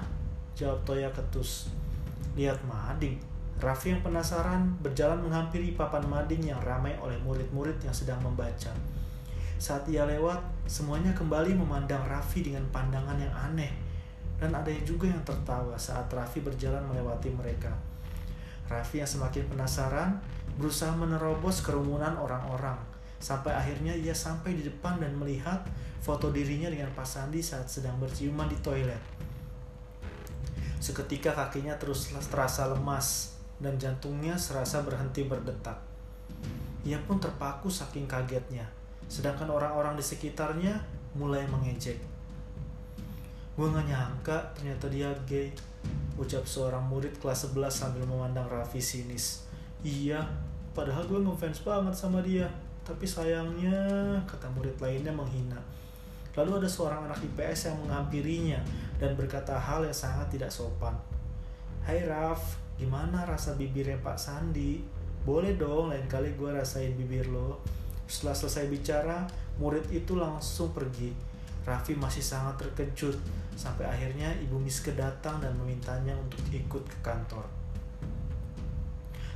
Jawab 0.55 0.83
Toya 0.87 1.11
ketus. 1.11 1.67
Lihat 2.35 2.59
mading? 2.67 3.15
Raffi 3.55 3.95
yang 3.95 4.03
penasaran 4.03 4.67
berjalan 4.83 5.23
menghampiri 5.23 5.79
papan 5.79 6.03
mading 6.03 6.51
yang 6.51 6.59
ramai 6.59 6.91
oleh 6.99 7.15
murid-murid 7.23 7.79
yang 7.79 7.95
sedang 7.95 8.19
membaca. 8.19 8.75
Saat 9.55 9.87
ia 9.87 10.03
lewat, 10.03 10.43
semuanya 10.67 11.15
kembali 11.15 11.55
memandang 11.55 12.03
Raffi 12.03 12.43
dengan 12.43 12.67
pandangan 12.75 13.15
yang 13.15 13.31
aneh. 13.31 13.71
Dan 14.35 14.51
ada 14.51 14.67
juga 14.83 15.07
yang 15.07 15.23
tertawa 15.23 15.79
saat 15.79 16.11
Raffi 16.11 16.43
berjalan 16.43 16.83
melewati 16.83 17.31
mereka. 17.31 17.71
Raffi 18.67 18.99
yang 18.99 19.07
semakin 19.07 19.47
penasaran, 19.47 20.19
berusaha 20.59 20.91
menerobos 20.91 21.63
kerumunan 21.63 22.19
orang-orang. 22.19 22.75
Sampai 23.23 23.55
akhirnya 23.55 23.95
ia 23.95 24.11
sampai 24.11 24.59
di 24.59 24.67
depan 24.67 24.99
dan 24.99 25.15
melihat 25.15 25.63
foto 26.03 26.35
dirinya 26.35 26.67
dengan 26.67 26.91
Pak 26.91 27.07
Sandi 27.07 27.39
saat 27.39 27.71
sedang 27.71 27.95
berciuman 27.95 28.51
di 28.51 28.59
toilet. 28.59 28.99
Seketika 30.79 31.31
kakinya 31.33 31.75
terus 31.79 32.11
terasa 32.31 32.69
lemas 32.69 33.37
dan 33.61 33.79
jantungnya 33.79 34.35
serasa 34.35 34.83
berhenti 34.83 35.25
berdetak. 35.25 35.79
Ia 36.85 36.99
pun 37.03 37.17
terpaku 37.17 37.71
saking 37.71 38.05
kagetnya 38.05 38.67
sedangkan 39.05 39.49
orang-orang 39.53 39.93
di 39.97 40.05
sekitarnya 40.05 40.73
mulai 41.13 41.45
mengejek. 41.45 41.97
Gue 43.55 43.67
gak 43.71 43.87
nyangka 43.87 44.37
ternyata 44.51 44.91
dia 44.91 45.07
gay, 45.23 45.47
ucap 46.19 46.43
seorang 46.43 46.83
murid 46.83 47.15
kelas 47.23 47.47
11 47.55 47.71
sambil 47.71 48.03
memandang 48.03 48.43
Raffi 48.51 48.83
sinis. 48.83 49.47
Iya, 49.79 50.19
padahal 50.75 51.07
gue 51.07 51.23
ngefans 51.23 51.63
banget 51.63 51.95
sama 51.95 52.19
dia, 52.19 52.49
tapi 52.83 53.07
sayangnya, 53.07 53.71
kata 54.27 54.51
murid 54.51 54.75
lainnya 54.83 55.13
menghina. 55.13 55.61
Lalu 56.35 56.63
ada 56.63 56.69
seorang 56.69 57.07
anak 57.07 57.23
IPS 57.23 57.71
yang 57.71 57.77
menghampirinya 57.87 58.59
dan 58.99 59.15
berkata 59.15 59.55
hal 59.55 59.87
yang 59.87 59.95
sangat 59.95 60.27
tidak 60.35 60.51
sopan. 60.51 60.95
Hai 61.87 62.03
Raf, 62.03 62.59
gimana 62.75 63.23
rasa 63.23 63.55
bibirnya 63.55 63.95
Pak 64.03 64.19
Sandi? 64.19 64.83
Boleh 65.23 65.55
dong 65.55 65.89
lain 65.89 66.05
kali 66.05 66.35
gue 66.35 66.51
rasain 66.51 66.93
bibir 66.93 67.25
lo. 67.31 67.63
Setelah 68.05 68.37
selesai 68.37 68.69
bicara, 68.69 69.17
murid 69.57 69.89
itu 69.89 70.13
langsung 70.13 70.69
pergi. 70.75 71.09
Raffi 71.65 71.97
masih 71.97 72.21
sangat 72.21 72.61
terkejut 72.61 73.17
sampai 73.57 73.89
akhirnya 73.89 74.29
Ibu 74.37 74.61
Miske 74.61 74.93
datang 74.93 75.41
dan 75.41 75.57
memintanya 75.57 76.13
untuk 76.13 76.37
ikut 76.53 76.83
ke 76.85 76.97
kantor. 77.01 77.41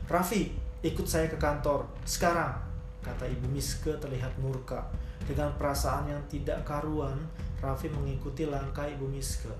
Raffi, 0.06 0.53
ikut 0.86 1.08
saya 1.10 1.25
ke 1.25 1.41
kantor 1.41 1.89
sekarang, 2.06 2.53
kata 3.00 3.25
Ibu 3.27 3.48
Miske 3.51 3.96
terlihat 3.98 4.36
murka. 4.39 4.88
Dengan 5.24 5.53
perasaan 5.56 6.10
yang 6.10 6.24
tidak 6.32 6.63
karuan, 6.65 7.18
Raffi 7.60 7.91
mengikuti 7.91 8.48
langkah 8.48 8.88
Ibu 8.88 9.06
Miske. 9.08 9.51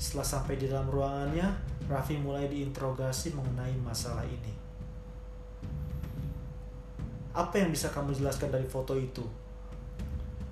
Setelah 0.00 0.24
sampai 0.24 0.56
di 0.56 0.70
dalam 0.70 0.88
ruangannya, 0.88 1.46
Raffi 1.90 2.16
mulai 2.16 2.46
diinterogasi 2.48 3.34
mengenai 3.34 3.74
masalah 3.82 4.24
ini. 4.24 4.54
Apa 7.30 7.62
yang 7.62 7.70
bisa 7.70 7.90
kamu 7.94 8.14
jelaskan 8.14 8.50
dari 8.50 8.66
foto 8.66 8.98
itu? 8.98 9.22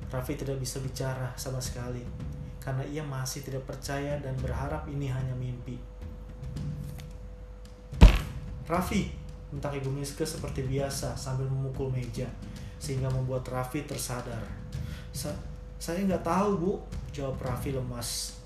Raffi 0.08 0.38
tidak 0.38 0.62
bisa 0.62 0.80
bicara 0.80 1.34
sama 1.36 1.60
sekali 1.60 2.00
karena 2.68 2.84
ia 2.84 3.00
masih 3.00 3.40
tidak 3.44 3.64
percaya 3.64 4.20
dan 4.20 4.36
berharap 4.40 4.84
ini 4.92 5.08
hanya 5.08 5.32
mimpi. 5.36 5.80
Raffi, 8.68 9.08
entah 9.48 9.72
Ibu 9.72 9.88
Miske 9.88 10.28
seperti 10.28 10.64
biasa 10.68 11.16
sambil 11.16 11.48
memukul 11.48 11.88
meja 11.88 12.28
sehingga 12.78 13.08
membuat 13.08 13.48
Raffi 13.48 13.84
tersadar. 13.88 14.44
Sa 15.10 15.32
saya 15.78 16.02
nggak 16.04 16.26
tahu 16.26 16.50
bu, 16.58 16.72
jawab 17.14 17.38
Raffi 17.40 17.72
lemas. 17.72 18.38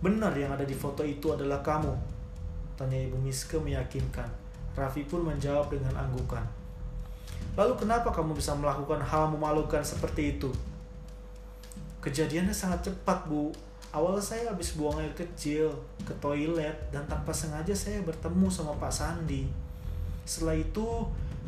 Benar 0.00 0.32
yang 0.36 0.52
ada 0.52 0.64
di 0.64 0.76
foto 0.76 1.04
itu 1.04 1.32
adalah 1.32 1.64
kamu, 1.64 1.92
tanya 2.76 2.96
Ibu 2.96 3.16
Miske 3.20 3.56
meyakinkan. 3.60 4.28
Raffi 4.76 5.08
pun 5.08 5.24
menjawab 5.24 5.72
dengan 5.72 5.96
anggukan. 5.96 6.44
Lalu 7.56 7.72
kenapa 7.80 8.12
kamu 8.12 8.36
bisa 8.36 8.52
melakukan 8.52 9.00
hal 9.00 9.32
memalukan 9.32 9.80
seperti 9.80 10.36
itu? 10.36 10.52
Kejadiannya 12.04 12.52
sangat 12.52 12.92
cepat, 12.92 13.24
Bu. 13.24 13.50
Awal 13.96 14.20
saya 14.20 14.52
habis 14.52 14.76
buang 14.76 15.00
air 15.00 15.08
kecil 15.16 15.72
ke 16.04 16.12
toilet 16.20 16.76
dan 16.92 17.08
tanpa 17.08 17.32
sengaja 17.32 17.72
saya 17.72 18.04
bertemu 18.04 18.44
sama 18.52 18.76
Pak 18.76 18.92
Sandi. 18.92 19.48
Setelah 20.28 20.60
itu, 20.60 20.84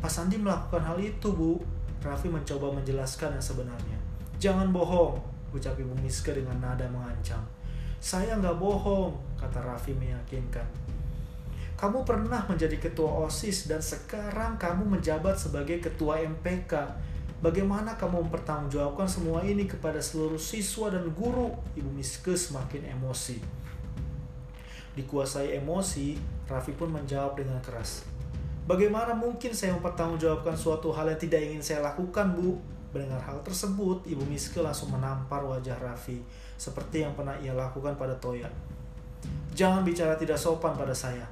Pak 0.01 0.09
Sandi 0.09 0.41
melakukan 0.41 0.81
hal 0.81 0.97
itu, 0.97 1.29
Bu. 1.29 1.61
Raffi 2.01 2.33
mencoba 2.33 2.73
menjelaskan 2.73 3.37
yang 3.37 3.45
sebenarnya. 3.45 3.99
Jangan 4.41 4.73
bohong, 4.73 5.21
ucap 5.53 5.77
Ibu 5.77 5.93
Miska 6.01 6.33
dengan 6.33 6.57
nada 6.57 6.89
mengancam. 6.89 7.45
Saya 8.01 8.41
nggak 8.41 8.57
bohong, 8.57 9.13
kata 9.37 9.61
Raffi 9.61 9.93
meyakinkan. 9.93 10.65
Kamu 11.77 12.01
pernah 12.09 12.49
menjadi 12.49 12.81
ketua 12.81 13.29
OSIS 13.29 13.69
dan 13.69 13.85
sekarang 13.85 14.57
kamu 14.57 14.97
menjabat 14.97 15.37
sebagai 15.37 15.85
ketua 15.85 16.25
MPK. 16.25 16.73
Bagaimana 17.39 17.95
kamu 17.95 18.27
mempertanggungjawabkan 18.27 19.07
semua 19.07 19.47
ini 19.47 19.63
kepada 19.71 20.03
seluruh 20.03 20.43
siswa 20.43 20.91
dan 20.91 21.07
guru? 21.15 21.55
Ibu 21.79 21.87
Miske 21.95 22.35
semakin 22.35 22.91
emosi. 22.99 23.39
Dikuasai 24.99 25.55
emosi, 25.55 26.19
Raffi 26.51 26.75
pun 26.75 26.91
menjawab 26.91 27.39
dengan 27.39 27.63
keras. 27.63 28.03
Bagaimana 28.67 29.15
mungkin 29.15 29.55
saya 29.55 29.71
mempertanggungjawabkan 29.79 30.59
suatu 30.59 30.91
hal 30.91 31.15
yang 31.15 31.21
tidak 31.23 31.39
ingin 31.39 31.63
saya 31.63 31.79
lakukan, 31.87 32.35
Bu? 32.35 32.59
Mendengar 32.91 33.23
hal 33.23 33.39
tersebut, 33.47 34.03
Ibu 34.03 34.27
Miske 34.27 34.59
langsung 34.59 34.91
menampar 34.91 35.47
wajah 35.47 35.79
Raffi, 35.79 36.19
seperti 36.59 37.07
yang 37.07 37.15
pernah 37.15 37.39
ia 37.39 37.55
lakukan 37.55 37.95
pada 37.95 38.19
Toya. 38.19 38.51
Jangan 39.55 39.87
bicara 39.87 40.19
tidak 40.19 40.43
sopan 40.43 40.75
pada 40.75 40.91
saya 40.91 41.23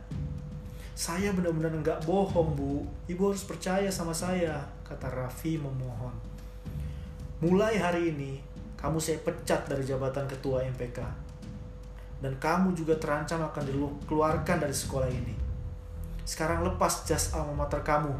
saya 0.96 1.28
benar-benar 1.36 1.76
nggak 1.84 2.08
bohong 2.08 2.56
bu 2.56 2.80
ibu 3.04 3.28
harus 3.28 3.44
percaya 3.44 3.92
sama 3.92 4.16
saya 4.16 4.64
kata 4.86 5.10
Raffi 5.10 5.58
memohon. 5.58 6.14
Mulai 7.42 7.76
hari 7.82 8.14
ini 8.14 8.38
kamu 8.78 9.02
saya 9.02 9.18
pecat 9.26 9.66
dari 9.66 9.82
jabatan 9.82 10.30
ketua 10.30 10.62
MPK 10.62 11.26
dan 12.22 12.32
kamu 12.40 12.72
juga 12.72 12.96
terancam 12.96 13.44
akan 13.44 13.62
dikeluarkan 13.66 14.56
dari 14.62 14.72
sekolah 14.72 15.10
ini. 15.10 15.34
Sekarang 16.24 16.64
lepas 16.64 17.04
jas 17.04 17.34
alma 17.36 17.66
mater 17.66 17.82
kamu. 17.84 18.14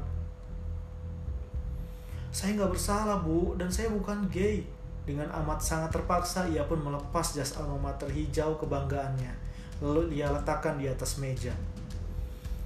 Saya 2.30 2.52
nggak 2.52 2.76
bersalah 2.76 3.24
bu 3.24 3.56
dan 3.56 3.72
saya 3.72 3.88
bukan 3.88 4.28
gay. 4.28 4.66
Dengan 5.06 5.30
amat 5.30 5.62
sangat 5.62 5.94
terpaksa 5.94 6.50
ia 6.50 6.66
pun 6.66 6.82
melepas 6.82 7.32
jas 7.32 7.56
alma 7.56 7.78
mater 7.90 8.10
hijau 8.10 8.58
kebanggaannya. 8.60 9.32
Lalu 9.80 10.18
dia 10.18 10.28
letakkan 10.28 10.76
di 10.76 10.90
atas 10.90 11.16
meja. 11.22 11.54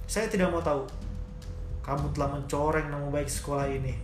Saya 0.05 0.27
tidak 0.27 0.51
mau 0.51 0.59
tahu. 0.59 0.83
Kamu 1.81 2.13
telah 2.13 2.37
mencoreng 2.37 2.93
nama 2.93 3.09
baik 3.09 3.25
sekolah 3.25 3.65
ini. 3.65 3.97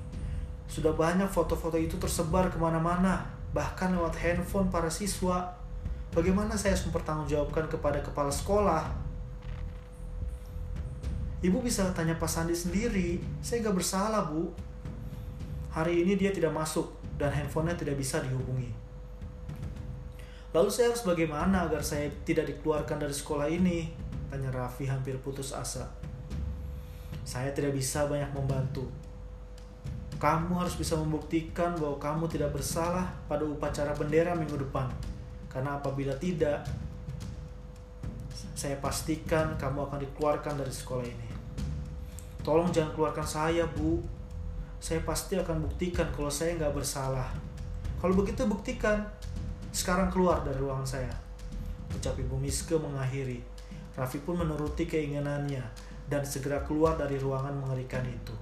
Sudah 0.68 0.92
banyak 0.92 1.30
foto-foto 1.30 1.80
itu 1.80 1.96
tersebar 2.02 2.52
ke 2.52 2.58
mana-mana, 2.60 3.24
bahkan 3.54 3.94
lewat 3.94 4.18
handphone 4.20 4.68
para 4.68 4.92
siswa. 4.92 5.56
Bagaimana 6.12 6.58
saya 6.58 6.74
harus 6.74 6.90
mempertanggungjawabkan 6.90 7.70
kepada 7.70 8.02
kepala 8.02 8.34
sekolah? 8.34 8.84
Ibu 11.38 11.62
bisa 11.62 11.86
tanya 11.94 12.18
Pak 12.18 12.26
Sandi 12.26 12.58
sendiri. 12.58 13.22
Saya 13.46 13.62
gak 13.62 13.78
bersalah, 13.78 14.26
Bu. 14.26 14.50
Hari 15.70 16.02
ini 16.02 16.18
dia 16.18 16.34
tidak 16.34 16.50
masuk 16.50 16.90
dan 17.22 17.30
handphonenya 17.30 17.78
tidak 17.78 18.02
bisa 18.02 18.18
dihubungi. 18.18 18.74
Lalu 20.50 20.70
saya 20.74 20.90
harus 20.90 21.06
bagaimana 21.06 21.70
agar 21.70 21.86
saya 21.86 22.10
tidak 22.26 22.50
dikeluarkan 22.50 22.98
dari 22.98 23.14
sekolah 23.14 23.46
ini? 23.46 23.94
Tanya 24.34 24.50
Raffi 24.50 24.90
hampir 24.90 25.14
putus 25.22 25.54
asa. 25.54 25.86
Saya 27.28 27.52
tidak 27.52 27.76
bisa 27.76 28.08
banyak 28.08 28.32
membantu. 28.32 28.88
Kamu 30.16 30.64
harus 30.64 30.80
bisa 30.80 30.96
membuktikan 30.96 31.76
bahwa 31.76 32.00
kamu 32.00 32.24
tidak 32.32 32.56
bersalah 32.56 33.04
pada 33.28 33.44
upacara 33.44 33.92
bendera 33.92 34.32
minggu 34.32 34.56
depan. 34.56 34.88
Karena 35.52 35.76
apabila 35.76 36.16
tidak, 36.16 36.64
saya 38.56 38.80
pastikan 38.80 39.60
kamu 39.60 39.92
akan 39.92 40.00
dikeluarkan 40.08 40.56
dari 40.56 40.72
sekolah 40.72 41.04
ini. 41.04 41.30
Tolong 42.48 42.72
jangan 42.72 42.96
keluarkan 42.96 43.28
saya, 43.28 43.68
Bu. 43.76 44.00
Saya 44.80 45.04
pasti 45.04 45.36
akan 45.36 45.68
buktikan 45.68 46.08
kalau 46.16 46.32
saya 46.32 46.56
nggak 46.56 46.80
bersalah. 46.80 47.28
Kalau 48.00 48.16
begitu 48.16 48.48
buktikan. 48.48 49.04
Sekarang 49.76 50.08
keluar 50.08 50.48
dari 50.48 50.64
ruangan 50.64 50.88
saya. 50.88 51.12
Ucap 51.92 52.16
Ibu 52.16 52.40
Miske 52.40 52.80
mengakhiri. 52.80 53.44
Raffi 54.00 54.24
pun 54.24 54.40
menuruti 54.40 54.88
keinginannya 54.88 55.87
dan 56.08 56.24
segera 56.24 56.64
keluar 56.64 56.96
dari 56.96 57.20
ruangan 57.20 57.56
mengerikan 57.56 58.04
itu. 58.08 58.36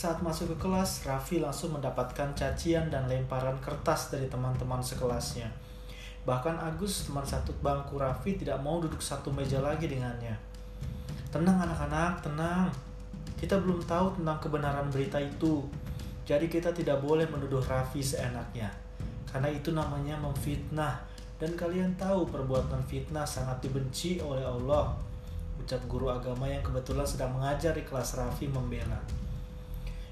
Saat 0.00 0.24
masuk 0.24 0.56
ke 0.56 0.64
kelas, 0.64 1.04
Raffi 1.04 1.44
langsung 1.44 1.76
mendapatkan 1.76 2.32
cacian 2.32 2.88
dan 2.88 3.04
lemparan 3.04 3.60
kertas 3.60 4.08
dari 4.08 4.24
teman-teman 4.32 4.80
sekelasnya. 4.80 5.44
Bahkan 6.24 6.56
Agus, 6.56 7.04
teman 7.04 7.20
satu 7.20 7.52
bangku 7.60 8.00
Raffi, 8.00 8.40
tidak 8.40 8.64
mau 8.64 8.80
duduk 8.80 8.96
satu 9.04 9.28
meja 9.28 9.60
lagi 9.60 9.92
dengannya. 9.92 10.32
Tenang 11.28 11.68
anak-anak, 11.68 12.24
tenang. 12.24 12.72
Kita 13.36 13.60
belum 13.60 13.84
tahu 13.84 14.16
tentang 14.16 14.40
kebenaran 14.40 14.88
berita 14.88 15.20
itu. 15.20 15.68
Jadi 16.30 16.46
kita 16.46 16.70
tidak 16.70 17.02
boleh 17.02 17.26
menuduh 17.26 17.58
Raffi 17.58 17.98
seenaknya. 17.98 18.70
Karena 19.26 19.50
itu 19.50 19.74
namanya 19.74 20.14
memfitnah. 20.14 21.02
Dan 21.42 21.58
kalian 21.58 21.90
tahu 21.98 22.30
perbuatan 22.30 22.78
fitnah 22.86 23.26
sangat 23.26 23.58
dibenci 23.66 24.22
oleh 24.22 24.46
Allah. 24.46 24.94
Ucap 25.58 25.82
guru 25.90 26.06
agama 26.06 26.46
yang 26.46 26.62
kebetulan 26.62 27.02
sedang 27.02 27.34
mengajar 27.34 27.74
di 27.74 27.82
kelas 27.82 28.14
Raffi 28.14 28.46
membela. 28.46 29.02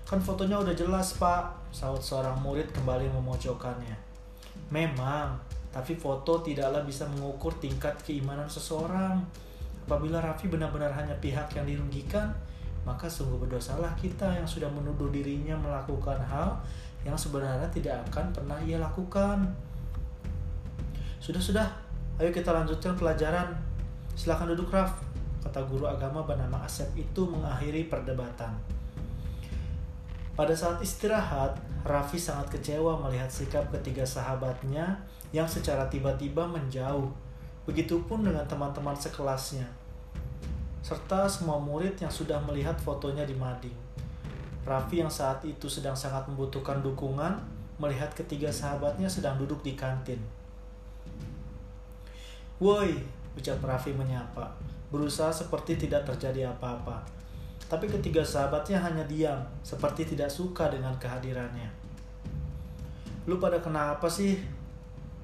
Kan 0.02 0.18
fotonya 0.18 0.58
udah 0.58 0.74
jelas 0.74 1.14
pak, 1.22 1.54
saut 1.70 2.02
seorang 2.02 2.34
murid 2.42 2.66
kembali 2.74 3.06
memojokkannya. 3.14 3.94
Memang, 4.74 5.38
tapi 5.70 5.94
foto 5.94 6.42
tidaklah 6.42 6.82
bisa 6.82 7.06
mengukur 7.14 7.54
tingkat 7.62 7.94
keimanan 8.02 8.50
seseorang. 8.50 9.22
Apabila 9.86 10.18
Raffi 10.18 10.50
benar-benar 10.50 10.90
hanya 10.98 11.14
pihak 11.22 11.54
yang 11.54 11.62
dirugikan, 11.62 12.34
maka 12.88 13.04
sungguh 13.04 13.36
berdosalah 13.44 13.92
kita 14.00 14.24
yang 14.24 14.48
sudah 14.48 14.72
menuduh 14.72 15.12
dirinya 15.12 15.52
melakukan 15.60 16.16
hal 16.24 16.56
yang 17.04 17.12
sebenarnya 17.12 17.68
tidak 17.68 18.00
akan 18.08 18.32
pernah 18.32 18.56
ia 18.64 18.80
lakukan. 18.80 19.44
Sudah-sudah, 21.20 21.68
ayo 22.16 22.32
kita 22.32 22.48
lanjutkan 22.48 22.96
pelajaran. 22.96 23.52
Silahkan 24.16 24.48
duduk 24.48 24.72
Raf, 24.72 24.96
kata 25.44 25.60
guru 25.68 25.84
agama 25.84 26.24
bernama 26.24 26.64
Asep 26.64 26.88
itu 26.96 27.28
mengakhiri 27.28 27.92
perdebatan. 27.92 28.56
Pada 30.32 30.56
saat 30.56 30.80
istirahat, 30.80 31.60
Raffi 31.84 32.18
sangat 32.18 32.58
kecewa 32.58 32.98
melihat 32.98 33.28
sikap 33.30 33.68
ketiga 33.70 34.02
sahabatnya 34.02 34.98
yang 35.30 35.46
secara 35.46 35.86
tiba-tiba 35.86 36.46
menjauh. 36.48 37.10
Begitupun 37.68 38.24
dengan 38.24 38.48
teman-teman 38.48 38.96
sekelasnya. 38.96 39.77
Serta 40.80 41.28
semua 41.28 41.60
murid 41.60 41.98
yang 41.98 42.10
sudah 42.10 42.38
melihat 42.42 42.74
fotonya 42.80 43.26
di 43.26 43.34
mading. 43.34 43.74
Raffi 44.64 45.00
yang 45.00 45.10
saat 45.12 45.44
itu 45.44 45.66
sedang 45.68 45.96
sangat 45.96 46.28
membutuhkan 46.28 46.80
dukungan, 46.84 47.40
melihat 47.80 48.12
ketiga 48.12 48.52
sahabatnya 48.52 49.08
sedang 49.08 49.40
duduk 49.40 49.64
di 49.64 49.72
kantin. 49.76 50.20
Woi, 52.58 52.98
ucap 53.38 53.62
Raffi 53.62 53.94
menyapa, 53.94 54.50
berusaha 54.90 55.30
seperti 55.30 55.78
tidak 55.88 56.04
terjadi 56.04 56.50
apa-apa 56.52 57.18
tapi 57.68 57.84
ketiga 57.84 58.24
sahabatnya 58.24 58.80
hanya 58.80 59.04
diam, 59.04 59.36
seperti 59.60 60.08
tidak 60.08 60.32
suka 60.32 60.72
dengan 60.72 60.96
kehadirannya. 60.96 61.68
Lu 63.28 63.36
pada 63.36 63.60
kenapa 63.60 64.08
sih? 64.08 64.40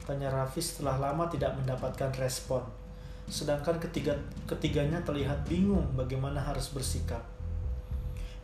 Tanya 0.05 0.29
Raffi 0.29 0.61
setelah 0.61 1.01
lama 1.01 1.25
tidak 1.33 1.57
mendapatkan 1.57 2.13
respon. 2.21 2.61
Sedangkan 3.29 3.81
ketiga, 3.81 4.13
ketiganya 4.45 5.01
terlihat 5.01 5.49
bingung 5.49 5.85
bagaimana 5.97 6.41
harus 6.41 6.71
bersikap. 6.71 7.21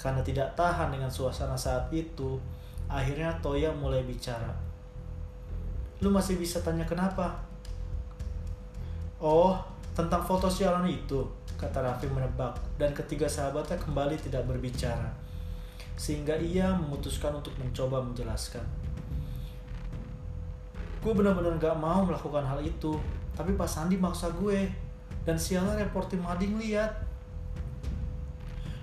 Karena 0.00 0.24
tidak 0.24 0.56
tahan 0.56 0.88
dengan 0.88 1.12
suasana 1.12 1.56
saat 1.56 1.92
itu, 1.92 2.40
akhirnya 2.88 3.36
Toya 3.44 3.68
mulai 3.76 4.00
bicara. 4.02 4.48
Lu 6.00 6.08
masih 6.08 6.40
bisa 6.40 6.64
tanya 6.64 6.88
kenapa? 6.88 7.36
Oh, 9.20 9.60
tentang 9.92 10.24
foto 10.24 10.48
sialan 10.48 10.88
itu 10.88 11.28
kata 11.60 11.84
Raffi 11.84 12.08
menebak, 12.08 12.56
dan 12.80 12.96
ketiga 12.96 13.28
sahabatnya 13.28 13.76
kembali 13.76 14.16
tidak 14.16 14.48
berbicara. 14.48 15.12
Sehingga 16.00 16.32
ia 16.40 16.72
memutuskan 16.72 17.36
untuk 17.36 17.52
mencoba 17.60 18.00
menjelaskan. 18.00 18.64
Gue 21.04 21.12
benar-benar 21.12 21.60
gak 21.60 21.76
mau 21.76 22.00
melakukan 22.08 22.44
hal 22.48 22.64
itu, 22.64 22.96
tapi 23.40 23.56
pas 23.56 23.64
Sandi 23.64 23.96
maksa 23.96 24.28
gue, 24.36 24.68
dan 25.24 25.40
sialan 25.40 25.80
reporter 25.80 26.20
Mading 26.20 26.60
lihat. 26.60 26.92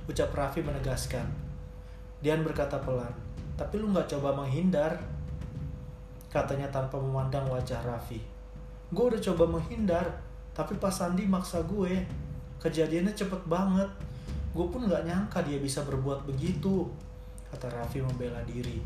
Ucap 0.09 0.33
Raffi 0.33 0.65
menegaskan. 0.65 1.29
Dian 2.25 2.41
berkata 2.41 2.81
pelan, 2.81 3.13
tapi 3.53 3.77
lu 3.77 3.93
gak 3.93 4.09
coba 4.09 4.33
menghindar. 4.33 4.97
Katanya 6.33 6.65
tanpa 6.73 6.97
memandang 6.97 7.45
wajah 7.53 7.85
Raffi. 7.85 8.17
Gue 8.89 9.13
udah 9.13 9.21
coba 9.21 9.45
menghindar, 9.45 10.09
tapi 10.57 10.73
pas 10.81 10.89
Sandi 10.89 11.29
maksa 11.29 11.61
gue 11.69 12.01
kejadiannya 12.57 13.13
cepet 13.13 13.41
banget 13.45 13.85
gue 14.57 14.65
pun 14.65 14.81
nggak 14.89 15.05
nyangka 15.05 15.45
dia 15.45 15.61
bisa 15.61 15.85
berbuat 15.85 16.25
begitu 16.25 16.89
kata 17.53 17.69
Raffi 17.69 18.01
membela 18.01 18.41
diri 18.41 18.81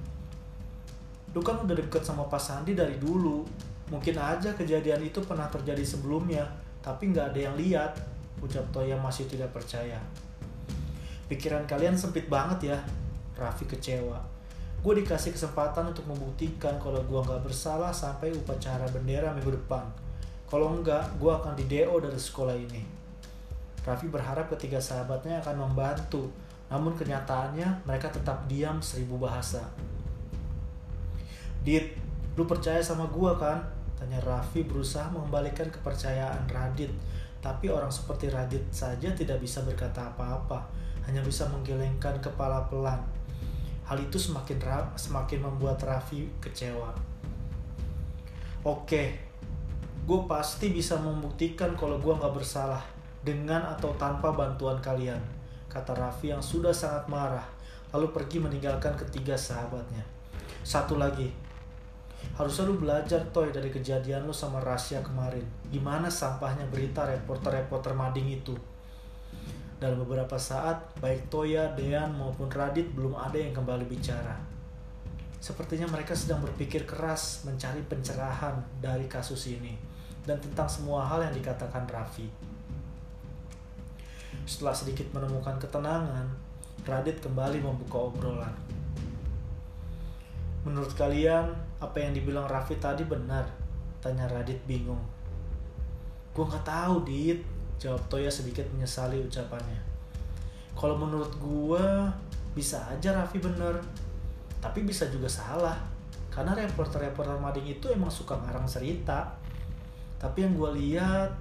lu 1.32 1.40
kan 1.40 1.64
udah 1.64 1.72
deket 1.72 2.04
sama 2.04 2.28
Pak 2.28 2.42
Sandi 2.44 2.76
dari 2.76 3.00
dulu 3.00 3.48
mungkin 3.92 4.16
aja 4.16 4.56
kejadian 4.56 5.04
itu 5.04 5.20
pernah 5.22 5.52
terjadi 5.52 5.84
sebelumnya 5.84 6.48
tapi 6.80 7.12
nggak 7.12 7.36
ada 7.36 7.40
yang 7.52 7.56
lihat 7.60 7.92
ucap 8.40 8.64
Toya 8.72 8.96
masih 8.96 9.28
tidak 9.28 9.52
percaya 9.52 10.00
pikiran 11.28 11.68
kalian 11.68 11.94
sempit 11.94 12.32
banget 12.32 12.72
ya 12.72 12.78
Raffi 13.36 13.68
kecewa 13.68 14.18
gue 14.82 14.94
dikasih 15.04 15.36
kesempatan 15.36 15.92
untuk 15.92 16.08
membuktikan 16.08 16.80
kalau 16.80 17.04
gue 17.04 17.20
nggak 17.20 17.44
bersalah 17.44 17.92
sampai 17.92 18.32
upacara 18.32 18.88
bendera 18.90 19.30
minggu 19.36 19.54
depan 19.60 19.84
kalau 20.48 20.72
enggak 20.80 21.04
gue 21.20 21.30
akan 21.30 21.54
di 21.54 21.68
DO 21.68 22.00
dari 22.00 22.18
sekolah 22.18 22.56
ini 22.56 23.02
Raffi 23.82 24.14
berharap 24.14 24.46
ketiga 24.54 24.78
sahabatnya 24.78 25.42
akan 25.42 25.58
membantu, 25.58 26.30
namun 26.70 26.94
kenyataannya 26.94 27.82
mereka 27.90 28.14
tetap 28.14 28.46
diam 28.46 28.78
seribu 28.78 29.18
bahasa. 29.18 29.66
Dit, 31.66 31.98
lu 32.38 32.46
percaya 32.46 32.78
sama 32.78 33.10
gua 33.10 33.34
kan? 33.42 33.58
Tanya 34.02 34.18
Raffi 34.26 34.66
berusaha 34.66 35.06
mengembalikan 35.14 35.70
kepercayaan 35.70 36.50
Radit. 36.50 36.90
Tapi 37.38 37.70
orang 37.70 37.94
seperti 37.94 38.34
Radit 38.34 38.66
saja 38.74 39.14
tidak 39.14 39.38
bisa 39.38 39.62
berkata 39.62 40.10
apa-apa, 40.10 40.66
hanya 41.06 41.22
bisa 41.22 41.46
menggelengkan 41.54 42.18
kepala 42.18 42.66
pelan. 42.66 42.98
Hal 43.86 44.02
itu 44.02 44.18
semakin 44.18 44.58
semakin 44.98 45.46
membuat 45.46 45.78
Raffi 45.86 46.26
kecewa. 46.42 46.90
Oke, 48.66 49.22
gue 50.02 50.20
pasti 50.26 50.74
bisa 50.74 50.98
membuktikan 50.98 51.78
kalau 51.78 52.02
gue 52.02 52.14
nggak 52.18 52.34
bersalah 52.34 52.82
dengan 53.22 53.62
atau 53.70 53.94
tanpa 54.02 54.34
bantuan 54.34 54.82
kalian, 54.82 55.22
kata 55.70 55.94
Raffi 55.94 56.34
yang 56.34 56.42
sudah 56.42 56.74
sangat 56.74 57.06
marah, 57.06 57.46
lalu 57.94 58.10
pergi 58.10 58.42
meninggalkan 58.42 58.98
ketiga 58.98 59.38
sahabatnya. 59.38 60.02
Satu 60.66 60.98
lagi, 60.98 61.30
harusnya 62.36 62.68
lu 62.68 62.80
belajar 62.82 63.22
Toy 63.30 63.54
dari 63.54 63.70
kejadian 63.70 64.26
lu 64.26 64.34
sama 64.34 64.62
Rasya 64.64 65.04
kemarin. 65.06 65.44
Gimana 65.70 66.10
sampahnya 66.10 66.66
berita 66.72 67.06
reporter-reporter 67.06 67.94
mading 67.94 68.42
itu. 68.42 68.56
Dalam 69.82 69.98
beberapa 70.06 70.38
saat, 70.38 70.78
baik 71.02 71.34
Toya, 71.34 71.74
Dean 71.74 72.14
maupun 72.14 72.46
Radit 72.54 72.94
belum 72.94 73.18
ada 73.18 73.34
yang 73.34 73.50
kembali 73.50 73.90
bicara. 73.90 74.38
Sepertinya 75.42 75.90
mereka 75.90 76.14
sedang 76.14 76.46
berpikir 76.46 76.86
keras 76.86 77.42
mencari 77.50 77.82
pencerahan 77.90 78.62
dari 78.78 79.10
kasus 79.10 79.50
ini 79.50 79.74
dan 80.22 80.38
tentang 80.38 80.70
semua 80.70 81.02
hal 81.10 81.26
yang 81.26 81.34
dikatakan 81.34 81.90
Raffi. 81.90 82.30
Setelah 84.46 84.78
sedikit 84.78 85.10
menemukan 85.18 85.58
ketenangan, 85.58 86.30
Radit 86.86 87.18
kembali 87.22 87.62
membuka 87.62 88.10
obrolan. 88.10 88.54
Menurut 90.62 90.94
kalian, 90.94 91.50
apa 91.82 91.98
yang 91.98 92.14
dibilang 92.14 92.46
Raffi 92.46 92.78
tadi 92.78 93.02
benar? 93.10 93.42
Tanya 93.98 94.30
Radit 94.30 94.62
bingung. 94.70 95.02
Gue 96.38 96.46
nggak 96.46 96.66
tahu, 96.66 97.02
Dit. 97.02 97.42
Jawab 97.82 98.02
Toya 98.14 98.30
sedikit 98.30 98.62
menyesali 98.70 99.18
ucapannya. 99.26 99.82
Kalau 100.78 100.94
menurut 100.94 101.34
gue, 101.42 101.86
bisa 102.54 102.78
aja 102.94 103.18
Raffi 103.18 103.42
bener. 103.42 103.74
Tapi 104.62 104.86
bisa 104.86 105.10
juga 105.10 105.26
salah. 105.26 105.82
Karena 106.30 106.54
reporter-reporter 106.54 107.42
mading 107.42 107.82
itu 107.82 107.90
emang 107.90 108.14
suka 108.14 108.38
ngarang 108.38 108.70
cerita. 108.70 109.34
Tapi 110.22 110.46
yang 110.46 110.54
gue 110.54 110.72
lihat, 110.78 111.34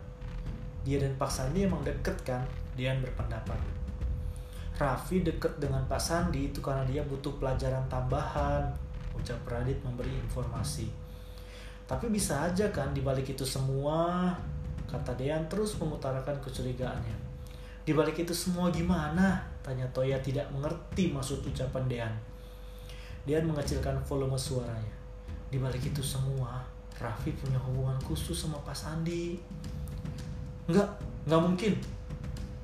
dia 0.80 0.96
dan 0.96 1.12
Pak 1.20 1.28
Sandi 1.28 1.68
emang 1.68 1.84
deket 1.84 2.16
kan? 2.24 2.40
Dian 2.72 3.04
berpendapat. 3.04 3.60
Raffi 4.80 5.20
deket 5.20 5.60
dengan 5.60 5.84
Pak 5.84 6.00
Sandi 6.00 6.48
itu 6.48 6.64
karena 6.64 6.88
dia 6.88 7.04
butuh 7.04 7.36
pelajaran 7.36 7.84
tambahan, 7.92 8.64
ucap 9.20 9.40
Radit 9.44 9.76
memberi 9.84 10.16
informasi. 10.16 10.88
Tapi 11.84 12.08
bisa 12.08 12.48
aja 12.48 12.70
kan 12.72 12.96
dibalik 12.96 13.28
itu 13.28 13.44
semua, 13.44 14.32
kata 14.88 15.12
Dean 15.20 15.44
terus 15.50 15.76
mengutarakan 15.76 16.40
kecurigaannya. 16.40 17.16
Dibalik 17.84 18.22
itu 18.22 18.32
semua 18.32 18.72
gimana? 18.72 19.42
Tanya 19.60 19.84
Toya 19.92 20.16
tidak 20.22 20.46
mengerti 20.54 21.12
maksud 21.12 21.44
ucapan 21.44 21.84
Dean. 21.90 22.14
Dean 23.26 23.44
mengecilkan 23.44 23.98
volume 24.06 24.38
suaranya. 24.38 24.94
Dibalik 25.50 25.82
itu 25.82 25.98
semua, 25.98 26.62
Raffi 26.94 27.34
punya 27.34 27.58
hubungan 27.58 27.98
khusus 28.06 28.36
sama 28.36 28.60
Pak 28.62 28.76
Sandi. 28.76 29.34
Enggak, 30.70 30.86
enggak 31.26 31.42
mungkin. 31.42 31.72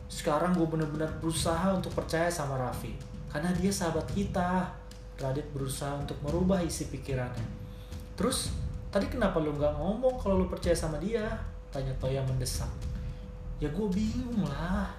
Sekarang 0.07 0.55
gue 0.55 0.69
bener-bener 0.71 1.11
berusaha 1.19 1.75
untuk 1.75 1.91
percaya 1.97 2.31
sama 2.31 2.55
Raffi. 2.61 2.95
Karena 3.27 3.51
dia 3.57 3.73
sahabat 3.73 4.07
kita. 4.15 4.71
Radit 5.17 5.49
berusaha 5.57 5.97
untuk 5.97 6.21
merubah 6.21 6.61
isi 6.61 6.93
pikirannya. 6.93 7.49
Terus, 8.17 8.53
tadi 8.93 9.09
kenapa 9.09 9.41
lu 9.41 9.57
nggak 9.57 9.81
ngomong 9.81 10.21
kalau 10.21 10.45
lu 10.45 10.47
percaya 10.53 10.77
sama 10.77 11.01
dia? 11.01 11.25
Tanya 11.73 11.93
Toya 11.97 12.21
mendesak. 12.29 12.69
Ya 13.57 13.73
gue 13.73 13.89
bingung 13.89 14.45
lah. 14.45 14.93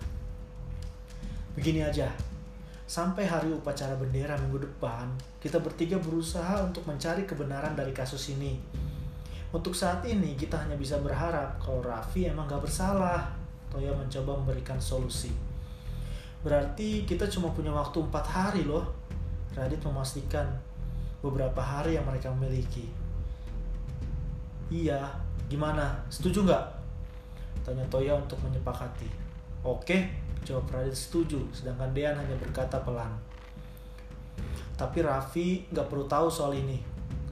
Begini 1.53 1.85
aja, 1.85 2.09
sampai 2.89 3.29
hari 3.29 3.53
upacara 3.53 3.93
bendera 3.93 4.33
minggu 4.41 4.65
depan, 4.65 5.05
kita 5.37 5.61
bertiga 5.61 6.01
berusaha 6.01 6.65
untuk 6.65 6.81
mencari 6.89 7.29
kebenaran 7.29 7.77
dari 7.77 7.93
kasus 7.93 8.33
ini. 8.33 8.57
Untuk 9.53 9.77
saat 9.77 10.01
ini, 10.09 10.33
kita 10.33 10.57
hanya 10.57 10.73
bisa 10.73 10.97
berharap 10.97 11.61
kalau 11.61 11.85
Raffi 11.85 12.25
emang 12.25 12.49
gak 12.49 12.65
bersalah. 12.65 13.29
Toya 13.69 13.93
mencoba 13.93 14.33
memberikan 14.41 14.81
solusi. 14.81 15.29
Berarti 16.41 17.05
kita 17.05 17.29
cuma 17.29 17.53
punya 17.53 17.69
waktu 17.69 18.01
empat 18.01 18.25
hari 18.25 18.65
loh 18.65 18.96
Radit 19.57 19.81
memastikan 19.81 20.45
beberapa 21.25 21.57
hari 21.57 21.97
yang 21.97 22.05
mereka 22.05 22.29
miliki. 22.29 22.85
Iya, 24.69 25.01
gimana? 25.49 25.97
Setuju 26.13 26.45
nggak? 26.45 26.65
Tanya 27.65 27.81
Toya 27.89 28.13
untuk 28.13 28.37
menyepakati. 28.45 29.09
Oke, 29.65 30.13
jawab 30.45 30.69
Radit 30.69 30.93
setuju, 30.93 31.41
sedangkan 31.49 31.89
Dean 31.97 32.13
hanya 32.13 32.37
berkata 32.37 32.77
pelan. 32.85 33.09
Tapi 34.77 35.01
Raffi 35.01 35.65
nggak 35.73 35.89
perlu 35.89 36.05
tahu 36.05 36.29
soal 36.29 36.53
ini, 36.53 36.77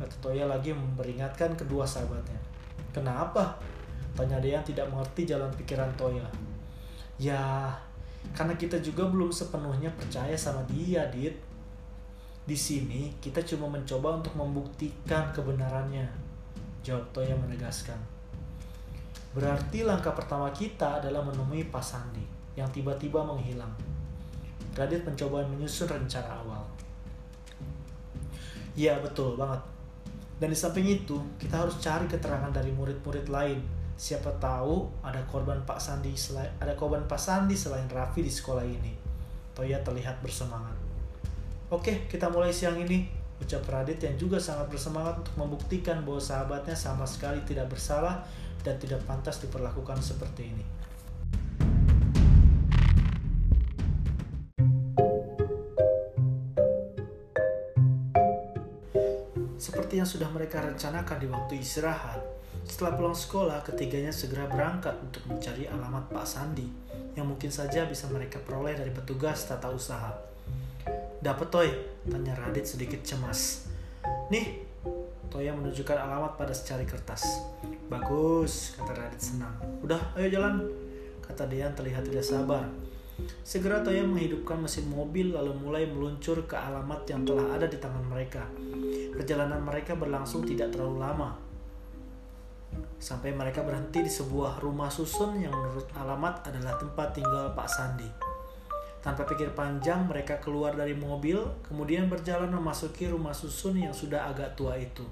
kata 0.02 0.18
Toya 0.18 0.50
lagi 0.50 0.74
memperingatkan 0.74 1.54
kedua 1.54 1.86
sahabatnya. 1.86 2.42
Kenapa? 2.90 3.54
Tanya 4.18 4.42
Dean 4.42 4.66
tidak 4.66 4.90
mengerti 4.90 5.30
jalan 5.30 5.54
pikiran 5.54 5.94
Toya. 5.94 6.26
Ya, 7.22 7.70
karena 8.34 8.58
kita 8.58 8.82
juga 8.82 9.06
belum 9.06 9.30
sepenuhnya 9.30 9.94
percaya 9.94 10.34
sama 10.34 10.66
dia, 10.66 11.06
Dit. 11.14 11.38
Di 12.46 12.54
sini 12.54 13.10
kita 13.18 13.42
cuma 13.42 13.66
mencoba 13.66 14.22
untuk 14.22 14.38
membuktikan 14.38 15.34
kebenarannya. 15.34 16.06
Jawab 16.86 17.10
Toya 17.10 17.34
menegaskan. 17.34 17.98
Berarti 19.34 19.82
langkah 19.82 20.14
pertama 20.14 20.54
kita 20.54 21.02
adalah 21.02 21.26
menemui 21.26 21.66
Pak 21.74 21.82
Sandi 21.82 22.22
yang 22.54 22.70
tiba-tiba 22.70 23.26
menghilang. 23.26 23.74
Radit 24.78 25.02
mencoba 25.02 25.42
menyusun 25.50 25.90
rencana 25.90 26.38
awal. 26.46 26.62
Iya 28.78 29.02
betul 29.02 29.34
banget. 29.34 29.60
Dan 30.38 30.52
di 30.52 30.58
samping 30.60 30.86
itu, 30.86 31.18
kita 31.42 31.64
harus 31.64 31.80
cari 31.82 32.06
keterangan 32.06 32.52
dari 32.54 32.70
murid-murid 32.70 33.26
lain. 33.32 33.58
Siapa 33.96 34.30
tahu 34.38 34.86
ada 35.02 35.24
korban 35.26 35.58
Pak 35.66 35.80
Sandi 35.80 36.12
selain 36.14 36.52
ada 36.60 36.76
korban 36.76 37.08
Pak 37.08 37.16
Sandi 37.18 37.56
selain 37.56 37.88
Raffi 37.88 38.22
di 38.22 38.30
sekolah 38.30 38.68
ini. 38.68 38.92
Toya 39.56 39.80
terlihat 39.82 40.20
bersemangat. 40.20 40.85
Oke, 41.76 42.08
kita 42.08 42.32
mulai 42.32 42.56
siang 42.56 42.80
ini. 42.80 43.04
Ucap 43.36 43.68
Radit 43.68 44.00
yang 44.00 44.16
juga 44.16 44.40
sangat 44.40 44.72
bersemangat 44.72 45.20
untuk 45.20 45.36
membuktikan 45.36 46.08
bahwa 46.08 46.24
sahabatnya 46.24 46.72
sama 46.72 47.04
sekali 47.04 47.44
tidak 47.44 47.68
bersalah 47.68 48.24
dan 48.64 48.80
tidak 48.80 49.04
pantas 49.04 49.44
diperlakukan 49.44 50.00
seperti 50.00 50.56
ini. 50.56 50.64
Seperti 59.60 60.00
yang 60.00 60.08
sudah 60.08 60.32
mereka 60.32 60.64
rencanakan 60.64 61.18
di 61.20 61.28
waktu 61.28 61.60
istirahat, 61.60 62.24
setelah 62.64 62.96
pulang 62.96 63.20
sekolah, 63.20 63.60
ketiganya 63.68 64.16
segera 64.16 64.48
berangkat 64.48 64.96
untuk 65.04 65.28
mencari 65.28 65.68
alamat 65.68 66.08
Pak 66.08 66.24
Sandi 66.24 66.72
yang 67.20 67.28
mungkin 67.28 67.52
saja 67.52 67.84
bisa 67.84 68.08
mereka 68.08 68.40
peroleh 68.40 68.80
dari 68.80 68.96
petugas 68.96 69.44
tata 69.44 69.68
usaha. 69.68 70.35
Dapat 71.26 71.48
Toy? 71.50 71.70
Tanya 72.06 72.38
Radit 72.38 72.70
sedikit 72.70 73.02
cemas. 73.02 73.66
Nih, 74.30 74.62
Toya 75.34 75.58
menunjukkan 75.58 75.98
alamat 75.98 76.38
pada 76.38 76.54
secari 76.54 76.86
kertas. 76.86 77.42
Bagus, 77.90 78.78
kata 78.78 78.94
Radit 78.94 79.18
senang. 79.18 79.58
Udah, 79.82 79.98
ayo 80.14 80.30
jalan, 80.30 80.62
kata 81.26 81.50
Dian 81.50 81.74
terlihat 81.74 82.06
tidak 82.06 82.22
sabar. 82.22 82.70
Segera 83.42 83.82
Toya 83.82 84.06
menghidupkan 84.06 84.62
mesin 84.62 84.86
mobil 84.86 85.34
lalu 85.34 85.58
mulai 85.58 85.90
meluncur 85.90 86.46
ke 86.46 86.54
alamat 86.54 87.10
yang 87.10 87.26
telah 87.26 87.58
ada 87.58 87.66
di 87.66 87.82
tangan 87.82 88.06
mereka. 88.06 88.46
Perjalanan 89.18 89.66
mereka 89.66 89.98
berlangsung 89.98 90.46
tidak 90.46 90.78
terlalu 90.78 91.02
lama. 91.02 91.42
Sampai 93.02 93.34
mereka 93.34 93.66
berhenti 93.66 94.06
di 94.06 94.12
sebuah 94.14 94.62
rumah 94.62 94.94
susun 94.94 95.42
yang 95.42 95.58
menurut 95.58 95.90
alamat 95.98 96.46
adalah 96.54 96.78
tempat 96.78 97.18
tinggal 97.18 97.50
Pak 97.58 97.66
Sandi. 97.66 98.25
Tanpa 99.06 99.22
pikir 99.30 99.54
panjang, 99.54 100.10
mereka 100.10 100.42
keluar 100.42 100.74
dari 100.74 100.98
mobil, 100.98 101.38
kemudian 101.62 102.10
berjalan 102.10 102.50
memasuki 102.50 103.06
rumah 103.06 103.38
susun 103.38 103.78
yang 103.78 103.94
sudah 103.94 104.26
agak 104.34 104.58
tua 104.58 104.74
itu. 104.82 105.06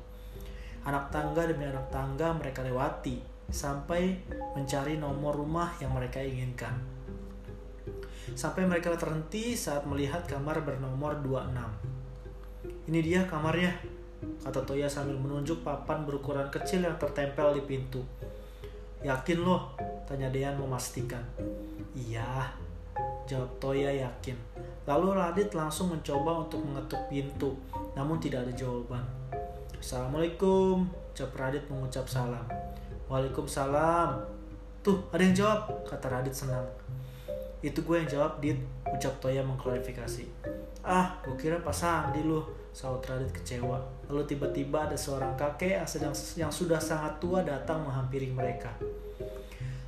Anak 0.81 1.13
tangga 1.13 1.45
demi 1.45 1.69
anak 1.69 1.93
tangga 1.93 2.33
mereka 2.33 2.65
lewati, 2.65 3.21
sampai 3.53 4.17
mencari 4.57 4.97
nomor 4.97 5.37
rumah 5.37 5.77
yang 5.77 5.93
mereka 5.93 6.25
inginkan. 6.25 6.73
Sampai 8.33 8.65
mereka 8.65 8.97
terhenti 8.97 9.53
saat 9.53 9.85
melihat 9.85 10.25
kamar 10.25 10.65
bernomor 10.65 11.21
26. 11.21 12.89
Ini 12.89 12.99
dia 13.05 13.29
kamarnya, 13.29 13.77
kata 14.41 14.65
Toya 14.65 14.89
sambil 14.89 15.21
menunjuk 15.21 15.61
papan 15.61 16.01
berukuran 16.01 16.49
kecil 16.49 16.81
yang 16.81 16.97
tertempel 16.97 17.53
di 17.53 17.61
pintu. 17.61 18.01
Yakin 19.05 19.37
loh? 19.45 19.77
Tanya 20.09 20.33
Dean 20.33 20.57
memastikan. 20.57 21.21
Iya, 21.93 22.62
Jawab 23.23 23.51
Toya 23.59 23.91
yakin. 23.91 24.35
Lalu 24.83 25.15
Radit 25.15 25.55
langsung 25.55 25.95
mencoba 25.95 26.43
untuk 26.43 26.59
mengetuk 26.59 26.99
pintu, 27.07 27.55
namun 27.95 28.19
tidak 28.19 28.43
ada 28.43 28.51
jawaban. 28.51 29.03
Assalamualaikum, 29.79 30.91
ucap 31.15 31.31
Radit 31.39 31.63
mengucap 31.71 32.03
salam. 32.03 32.43
Waalaikumsalam. 33.07 34.19
Tuh, 34.83 34.99
ada 35.15 35.23
yang 35.23 35.35
jawab, 35.35 35.59
kata 35.87 36.11
Radit 36.11 36.35
senang. 36.35 36.67
Itu 37.63 37.79
gue 37.87 37.95
yang 38.03 38.09
jawab, 38.11 38.43
Dit, 38.43 38.59
ucap 38.91 39.15
Toya 39.23 39.39
mengklarifikasi. 39.39 40.27
Ah, 40.83 41.15
gue 41.23 41.39
kira 41.39 41.63
Pak 41.63 41.71
Sandi 41.71 42.27
lu, 42.27 42.43
saut 42.75 42.99
Radit 43.07 43.31
kecewa. 43.31 43.79
Lalu 44.11 44.27
tiba-tiba 44.27 44.83
ada 44.83 44.99
seorang 44.99 45.39
kakek 45.39 45.79
yang, 45.79 45.87
sedang, 45.87 46.15
yang 46.35 46.51
sudah 46.51 46.79
sangat 46.83 47.23
tua 47.23 47.39
datang 47.39 47.87
menghampiri 47.87 48.27
mereka. 48.35 48.75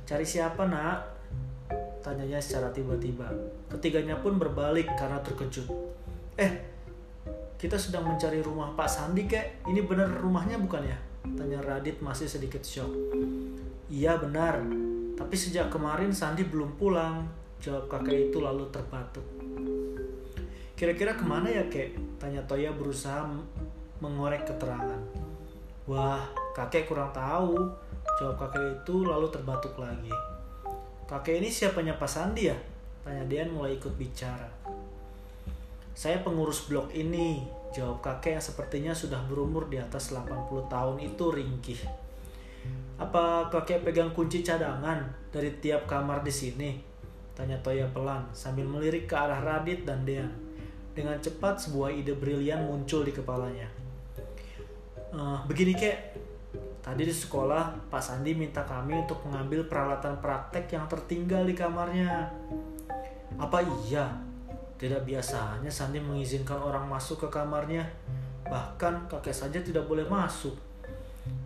Cari 0.08 0.24
siapa 0.24 0.64
nak? 0.64 1.15
Tanyanya 2.06 2.38
secara 2.38 2.70
tiba-tiba. 2.70 3.26
Ketiganya 3.66 4.14
pun 4.22 4.38
berbalik 4.38 4.86
karena 4.94 5.18
terkejut. 5.26 5.66
Eh, 6.38 6.52
kita 7.58 7.74
sedang 7.74 8.06
mencari 8.06 8.38
rumah 8.38 8.70
Pak 8.78 8.86
Sandi 8.86 9.26
kek. 9.26 9.66
Ini 9.66 9.82
benar 9.82 10.14
rumahnya 10.22 10.54
bukan 10.62 10.86
ya? 10.86 10.94
Tanya 11.34 11.58
Radit 11.66 11.98
masih 11.98 12.30
sedikit 12.30 12.62
shock. 12.62 12.94
Iya 13.90 14.22
benar, 14.22 14.62
tapi 15.18 15.34
sejak 15.34 15.66
kemarin 15.74 16.14
Sandi 16.14 16.46
belum 16.46 16.78
pulang. 16.78 17.26
Jawab 17.58 17.90
kakek 17.90 18.30
itu 18.30 18.38
lalu 18.38 18.70
terbatuk. 18.70 19.26
Kira-kira 20.78 21.18
ke 21.18 21.26
mana 21.26 21.50
ya 21.50 21.66
kek? 21.66 21.98
Tanya 22.22 22.44
Toya 22.46 22.70
berusaha 22.70 23.26
mengorek 23.98 24.46
keterangan. 24.46 25.00
Wah, 25.90 26.22
kakek 26.54 26.86
kurang 26.86 27.10
tahu. 27.10 27.66
Jawab 28.22 28.36
kakek 28.46 28.84
itu 28.84 28.94
lalu 29.02 29.26
terbatuk 29.32 29.74
lagi. 29.80 30.12
Kakek 31.06 31.38
ini 31.38 31.46
siapanya 31.54 31.94
Pak 31.94 32.10
Sandi 32.10 32.50
ya? 32.50 32.58
Tanya 33.06 33.22
Dean 33.30 33.54
mulai 33.54 33.78
ikut 33.78 33.94
bicara. 33.94 34.50
Saya 35.94 36.18
pengurus 36.26 36.66
blok 36.66 36.90
ini, 36.90 37.46
jawab 37.70 38.02
kakek 38.02 38.34
yang 38.34 38.42
sepertinya 38.42 38.92
sudah 38.92 39.22
berumur 39.30 39.70
di 39.70 39.78
atas 39.78 40.10
80 40.10 40.66
tahun 40.66 40.98
itu 40.98 41.24
ringkih. 41.30 41.80
Apa 42.98 43.46
kakek 43.54 43.86
pegang 43.86 44.10
kunci 44.10 44.42
cadangan 44.42 45.06
dari 45.30 45.54
tiap 45.62 45.86
kamar 45.86 46.26
di 46.26 46.34
sini? 46.34 46.70
Tanya 47.38 47.62
Toya 47.62 47.86
pelan 47.94 48.26
sambil 48.34 48.66
melirik 48.66 49.06
ke 49.06 49.14
arah 49.14 49.38
Radit 49.38 49.86
dan 49.86 50.02
Dean. 50.02 50.26
Dengan 50.90 51.22
cepat 51.22 51.62
sebuah 51.62 51.94
ide 51.94 52.18
brilian 52.18 52.66
muncul 52.66 53.06
di 53.06 53.14
kepalanya. 53.14 53.70
Uh, 55.14 55.38
begini 55.46 55.70
kek, 55.76 56.15
tadi 56.86 57.02
di 57.02 57.10
sekolah 57.10 57.90
Pak 57.90 57.98
Sandi 57.98 58.30
minta 58.38 58.62
kami 58.62 58.94
untuk 58.94 59.26
mengambil 59.26 59.66
peralatan 59.66 60.22
praktek 60.22 60.70
yang 60.70 60.86
tertinggal 60.86 61.42
di 61.42 61.50
kamarnya. 61.58 62.30
Apa 63.34 63.58
iya? 63.82 64.06
Tidak 64.78 65.02
biasanya 65.02 65.66
Sandi 65.66 65.98
mengizinkan 65.98 66.62
orang 66.62 66.86
masuk 66.86 67.26
ke 67.26 67.28
kamarnya. 67.34 67.82
Bahkan 68.46 69.10
kakek 69.10 69.34
saja 69.34 69.58
tidak 69.58 69.90
boleh 69.90 70.06
masuk. 70.06 70.54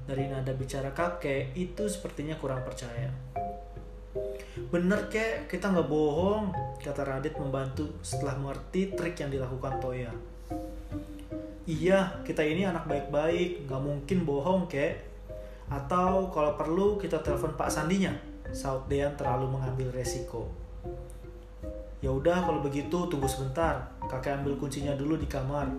Dari 0.04 0.28
nada 0.28 0.52
bicara 0.52 0.92
kakek, 0.92 1.56
itu 1.56 1.88
sepertinya 1.88 2.36
kurang 2.36 2.60
percaya. 2.60 3.08
Bener 4.68 5.08
kek, 5.08 5.48
kita 5.48 5.72
nggak 5.72 5.88
bohong, 5.88 6.52
kata 6.84 7.02
Radit 7.06 7.38
membantu 7.40 7.88
setelah 8.04 8.36
mengerti 8.36 8.92
trik 8.92 9.16
yang 9.16 9.32
dilakukan 9.32 9.80
Toya. 9.80 10.12
Iya, 11.64 12.20
kita 12.26 12.42
ini 12.42 12.66
anak 12.66 12.90
baik-baik, 12.90 13.70
nggak 13.70 13.82
mungkin 13.82 14.18
bohong 14.26 14.66
kek. 14.66 15.09
Atau 15.70 16.34
kalau 16.34 16.58
perlu 16.58 16.98
kita 16.98 17.22
telepon 17.22 17.54
Pak 17.54 17.70
Sandinya, 17.70 18.10
saut 18.50 18.90
Dean 18.90 19.14
terlalu 19.14 19.54
mengambil 19.54 19.94
resiko. 19.94 20.50
Ya 22.02 22.10
udah 22.10 22.42
kalau 22.42 22.58
begitu 22.58 23.06
tunggu 23.06 23.30
sebentar. 23.30 23.94
Kakek 24.10 24.42
ambil 24.42 24.58
kuncinya 24.58 24.96
dulu 24.98 25.14
di 25.14 25.30
kamar. 25.30 25.70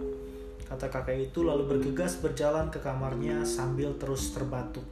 Kata 0.64 0.88
kakek 0.88 1.34
itu 1.34 1.44
lalu 1.44 1.68
bergegas 1.68 2.24
berjalan 2.24 2.72
ke 2.72 2.80
kamarnya 2.80 3.44
sambil 3.44 3.92
terus 4.00 4.32
terbatuk. 4.32 4.88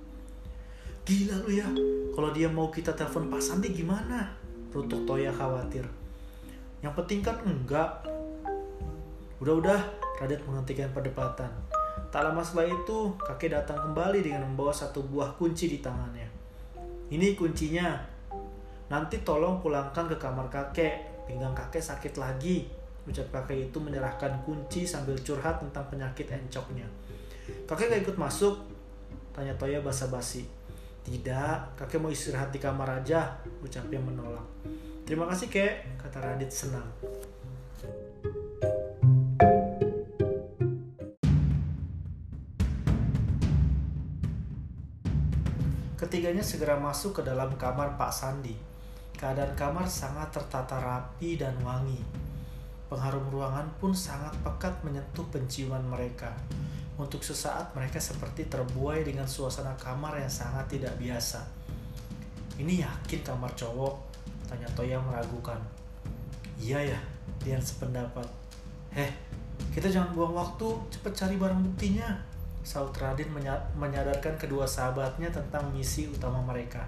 Gila 1.07 1.47
lu 1.47 1.55
ya, 1.55 1.69
kalau 2.11 2.35
dia 2.35 2.51
mau 2.51 2.67
kita 2.67 2.91
telepon 2.91 3.31
Pak 3.31 3.39
Sandi 3.39 3.71
gimana? 3.71 4.35
Rutuk 4.75 5.07
Toya 5.07 5.31
khawatir. 5.31 5.87
Yang 6.83 6.93
penting 6.99 7.19
kan 7.23 7.39
enggak. 7.47 8.03
Udah-udah, 9.39 9.79
Radit 10.19 10.43
menghentikan 10.43 10.91
perdebatan. 10.91 11.78
Tak 12.07 12.21
lama 12.23 12.39
setelah 12.39 12.71
itu, 12.71 13.19
kakek 13.19 13.51
datang 13.51 13.91
kembali 13.91 14.23
dengan 14.23 14.47
membawa 14.47 14.71
satu 14.71 15.03
buah 15.03 15.35
kunci 15.35 15.67
di 15.67 15.83
tangannya. 15.83 16.27
Ini 17.11 17.35
kuncinya. 17.35 17.99
Nanti 18.87 19.21
tolong 19.21 19.59
pulangkan 19.59 20.09
ke 20.09 20.17
kamar 20.17 20.49
kakek 20.49 21.09
Pinggang 21.29 21.53
kakek 21.53 21.85
sakit 21.85 22.17
lagi. 22.17 22.65
Ucap 23.05 23.29
kakek 23.29 23.69
itu 23.69 23.77
menyerahkan 23.77 24.41
kunci 24.41 24.89
sambil 24.89 25.13
curhat 25.21 25.61
tentang 25.61 25.85
penyakit 25.85 26.25
encoknya. 26.25 26.89
Kakek 27.69 27.93
gak 27.93 28.01
ikut 28.01 28.17
masuk? 28.17 28.57
Tanya 29.29 29.53
Toya 29.53 29.77
basa-basi. 29.85 30.49
Tidak, 31.05 31.77
kakek 31.77 32.01
mau 32.01 32.09
istirahat 32.09 32.49
di 32.49 32.57
kamar 32.57 33.05
aja, 33.05 33.37
ucapnya 33.61 34.01
menolak. 34.01 34.45
Terima 35.05 35.29
kasih 35.29 35.53
kek, 35.53 36.01
kata 36.01 36.17
Radit 36.17 36.49
senang. 36.49 36.85
Ketiganya 46.29 46.45
segera 46.45 46.77
masuk 46.77 47.17
ke 47.17 47.21
dalam 47.25 47.49
kamar 47.57 47.97
Pak 47.97 48.13
Sandi. 48.13 48.53
Keadaan 49.17 49.57
kamar 49.57 49.89
sangat 49.89 50.29
tertata 50.29 50.77
rapi 50.77 51.41
dan 51.41 51.57
wangi. 51.65 51.97
Pengharum 52.85 53.33
ruangan 53.33 53.65
pun 53.81 53.97
sangat 53.97 54.37
pekat 54.45 54.77
menyentuh 54.85 55.25
penciuman 55.33 55.81
mereka. 55.81 56.29
Untuk 57.01 57.25
sesaat 57.25 57.73
mereka 57.73 57.97
seperti 57.97 58.45
terbuai 58.45 59.01
dengan 59.01 59.25
suasana 59.25 59.73
kamar 59.81 60.21
yang 60.21 60.29
sangat 60.29 60.69
tidak 60.69 60.93
biasa. 61.01 61.41
Ini 62.61 62.85
yakin 62.85 63.25
kamar 63.25 63.49
cowok? 63.57 63.97
Tanya 64.45 64.69
Toya 64.77 65.01
meragukan. 65.01 65.57
Iya 66.61 66.93
ya, 66.93 66.99
Dian 67.41 67.57
sependapat. 67.57 68.29
Heh, 68.93 69.09
kita 69.73 69.89
jangan 69.89 70.13
buang 70.13 70.37
waktu, 70.37 70.77
cepet 70.93 71.09
cari 71.09 71.41
barang 71.41 71.73
buktinya. 71.73 72.13
Saud 72.69 72.93
Radin 72.93 73.33
menyadarkan 73.73 74.37
kedua 74.37 74.69
sahabatnya 74.69 75.33
tentang 75.33 75.73
misi 75.73 76.05
utama 76.05 76.37
mereka. 76.45 76.85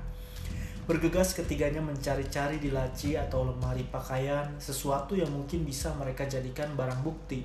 Bergegas 0.86 1.34
ketiganya 1.34 1.82
mencari-cari 1.82 2.62
di 2.62 2.70
laci 2.70 3.18
atau 3.18 3.50
lemari 3.50 3.82
pakaian 3.90 4.46
sesuatu 4.62 5.18
yang 5.18 5.34
mungkin 5.34 5.66
bisa 5.66 5.90
mereka 5.98 6.30
jadikan 6.30 6.78
barang 6.78 7.02
bukti. 7.02 7.42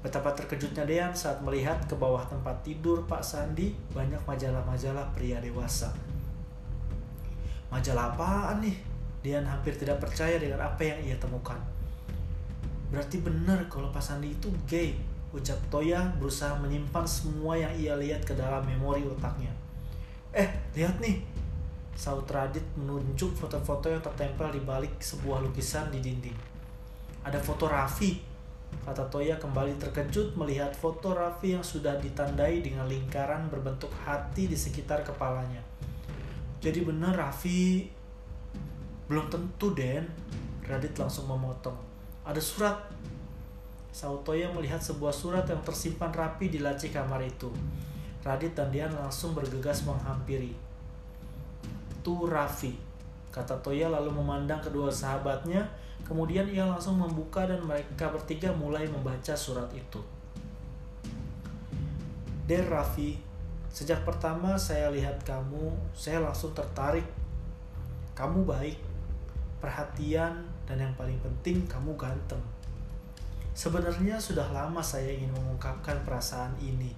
Betapa 0.00 0.32
terkejutnya 0.32 0.88
Dean 0.88 1.12
saat 1.12 1.44
melihat 1.44 1.76
ke 1.84 1.92
bawah 1.92 2.24
tempat 2.24 2.56
tidur 2.64 3.04
Pak 3.04 3.20
Sandi 3.20 3.76
banyak 3.92 4.24
majalah-majalah 4.24 5.12
pria 5.12 5.36
dewasa. 5.36 5.92
Majalah 7.68 8.16
apaan 8.16 8.64
nih? 8.64 8.80
Dean 9.20 9.44
hampir 9.44 9.76
tidak 9.76 10.00
percaya 10.00 10.40
dengan 10.40 10.64
apa 10.64 10.80
yang 10.80 11.04
ia 11.04 11.16
temukan. 11.20 11.60
Berarti 12.88 13.20
benar 13.20 13.68
kalau 13.68 13.92
Pak 13.92 14.00
Sandi 14.00 14.32
itu 14.32 14.48
gay, 14.64 14.96
ucap 15.36 15.60
Toya 15.68 16.00
berusaha 16.16 16.56
menyimpan 16.56 17.04
semua 17.04 17.54
yang 17.54 17.72
ia 17.76 17.92
lihat 17.94 18.24
ke 18.24 18.32
dalam 18.32 18.64
memori 18.64 19.04
otaknya. 19.04 19.52
Eh, 20.32 20.48
lihat 20.72 20.96
nih, 20.98 21.20
Saut 21.96 22.28
Radit 22.28 22.64
menunjuk 22.76 23.32
foto-foto 23.32 23.88
yang 23.88 24.04
tertempel 24.04 24.52
di 24.52 24.60
balik 24.60 25.00
sebuah 25.00 25.40
lukisan 25.40 25.88
di 25.88 26.04
dinding. 26.04 26.36
Ada 27.24 27.40
foto 27.40 27.68
Raffi. 27.72 28.20
Kata 28.84 29.08
Toya 29.08 29.40
kembali 29.40 29.80
terkejut 29.80 30.36
melihat 30.36 30.76
foto 30.76 31.16
Raffi 31.16 31.56
yang 31.56 31.64
sudah 31.64 31.96
ditandai 31.96 32.60
dengan 32.60 32.84
lingkaran 32.84 33.48
berbentuk 33.48 33.88
hati 34.04 34.44
di 34.44 34.54
sekitar 34.54 35.00
kepalanya. 35.00 35.64
Jadi 36.60 36.84
benar 36.84 37.16
Raffi 37.16 37.88
belum 39.08 39.32
tentu 39.32 39.72
Den. 39.72 40.04
Radit 40.66 40.92
langsung 40.98 41.30
memotong. 41.30 41.78
Ada 42.26 42.42
surat. 42.42 42.76
Sautoya 43.96 44.52
melihat 44.52 44.76
sebuah 44.76 45.16
surat 45.16 45.48
yang 45.48 45.64
tersimpan 45.64 46.12
rapi 46.12 46.52
di 46.52 46.60
laci 46.60 46.92
kamar 46.92 47.24
itu. 47.24 47.48
Radit 48.20 48.52
dan 48.52 48.68
Dian 48.68 48.92
langsung 48.92 49.32
bergegas 49.32 49.88
menghampiri 49.88 50.66
itu 52.06 52.22
Raffi. 52.30 52.70
Kata 53.34 53.58
Toya 53.66 53.90
lalu 53.90 54.14
memandang 54.14 54.62
kedua 54.62 54.86
sahabatnya, 54.86 55.66
kemudian 56.06 56.46
ia 56.46 56.62
langsung 56.62 57.02
membuka 57.02 57.42
dan 57.50 57.58
mereka 57.66 58.14
bertiga 58.14 58.54
mulai 58.54 58.86
membaca 58.86 59.34
surat 59.34 59.66
itu. 59.74 59.98
Der 62.46 62.62
Raffi, 62.62 63.18
sejak 63.74 64.06
pertama 64.06 64.54
saya 64.54 64.86
lihat 64.94 65.18
kamu, 65.26 65.74
saya 65.98 66.22
langsung 66.22 66.54
tertarik. 66.54 67.02
Kamu 68.14 68.46
baik, 68.46 68.78
perhatian, 69.58 70.46
dan 70.62 70.78
yang 70.78 70.94
paling 70.94 71.18
penting 71.18 71.66
kamu 71.66 71.90
ganteng. 71.98 72.40
Sebenarnya 73.56 74.20
sudah 74.20 74.52
lama 74.52 74.84
saya 74.84 75.08
ingin 75.16 75.32
mengungkapkan 75.32 76.04
perasaan 76.04 76.52
ini, 76.60 76.92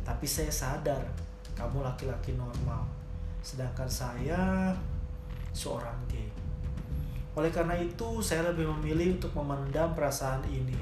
tapi 0.00 0.24
saya 0.24 0.48
sadar 0.48 1.04
kamu 1.52 1.84
laki-laki 1.84 2.32
normal 2.34 2.88
sedangkan 3.44 3.84
saya 3.84 4.72
seorang 5.52 5.94
gay. 6.08 6.32
Oleh 7.36 7.52
karena 7.52 7.76
itu, 7.76 8.24
saya 8.24 8.48
lebih 8.48 8.64
memilih 8.80 9.20
untuk 9.20 9.36
memendam 9.36 9.92
perasaan 9.92 10.40
ini 10.48 10.80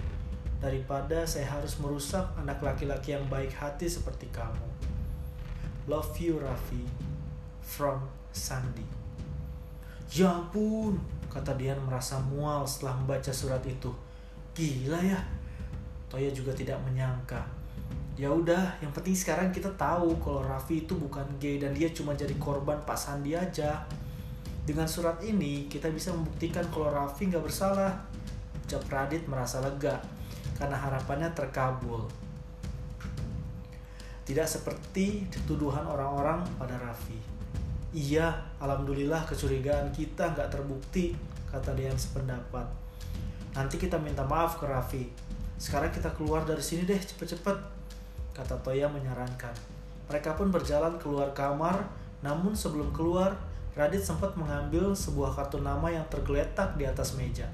daripada 0.63 1.27
saya 1.27 1.51
harus 1.59 1.75
merusak 1.83 2.23
anak 2.39 2.63
laki-laki 2.63 3.19
yang 3.19 3.27
baik 3.27 3.51
hati 3.51 3.91
seperti 3.91 4.31
kamu. 4.31 4.63
Love 5.91 6.15
you, 6.23 6.39
Raffi. 6.39 6.87
From 7.59 8.07
Sandy. 8.31 8.87
Ya 10.15 10.31
ampun, 10.31 11.03
kata 11.27 11.59
Dian 11.59 11.83
merasa 11.83 12.23
mual 12.23 12.63
setelah 12.63 12.95
membaca 13.03 13.33
surat 13.35 13.65
itu. 13.67 13.91
Gila 14.53 15.01
ya. 15.01 15.21
Toya 16.13 16.29
juga 16.29 16.53
tidak 16.53 16.77
menyangka. 16.85 17.41
Ya 18.21 18.29
udah 18.29 18.77
yang 18.85 18.93
penting 18.93 19.17
sekarang 19.17 19.49
kita 19.49 19.73
tahu 19.81 20.13
kalau 20.21 20.45
Raffi 20.45 20.85
itu 20.85 20.93
bukan 20.93 21.25
gay 21.41 21.57
dan 21.57 21.73
dia 21.73 21.89
cuma 21.97 22.13
jadi 22.13 22.37
korban 22.37 22.77
Pak 22.85 22.99
Sandi 23.01 23.33
aja. 23.33 23.81
Dengan 24.69 24.85
surat 24.85 25.17
ini 25.25 25.65
kita 25.73 25.89
bisa 25.89 26.13
membuktikan 26.13 26.69
kalau 26.69 26.93
Raffi 26.93 27.33
nggak 27.33 27.41
bersalah. 27.41 27.97
Ucap 28.69 28.85
Radit 28.93 29.25
merasa 29.25 29.65
lega 29.65 29.97
karena 30.61 30.77
harapannya 30.77 31.33
terkabul. 31.33 32.05
Tidak 34.29 34.45
seperti 34.45 35.25
tuduhan 35.49 35.89
orang-orang 35.89 36.45
pada 36.61 36.77
Raffi. 36.77 37.17
Iya 37.97 38.29
alhamdulillah 38.61 39.25
kecurigaan 39.25 39.89
kita 39.97 40.37
nggak 40.37 40.53
terbukti 40.53 41.17
kata 41.49 41.73
Dean 41.73 41.97
sependapat 41.97 42.82
nanti 43.53 43.77
kita 43.77 44.01
minta 44.01 44.25
maaf 44.25 44.57
ke 44.61 44.65
Raffi 44.65 45.33
sekarang 45.63 45.95
kita 45.95 46.11
keluar 46.19 46.43
dari 46.43 46.59
sini 46.59 46.83
deh 46.83 46.99
cepet-cepet 46.99 47.55
kata 48.35 48.59
Toya 48.67 48.91
menyarankan. 48.91 49.55
Mereka 50.11 50.35
pun 50.35 50.51
berjalan 50.51 50.99
keluar 50.99 51.31
kamar, 51.31 51.87
namun 52.19 52.51
sebelum 52.51 52.91
keluar, 52.91 53.39
Radit 53.79 54.03
sempat 54.03 54.35
mengambil 54.35 54.91
sebuah 54.91 55.33
kartu 55.39 55.63
nama 55.63 55.87
yang 55.87 56.03
tergeletak 56.11 56.75
di 56.75 56.85
atas 56.85 57.15
meja. 57.15 57.47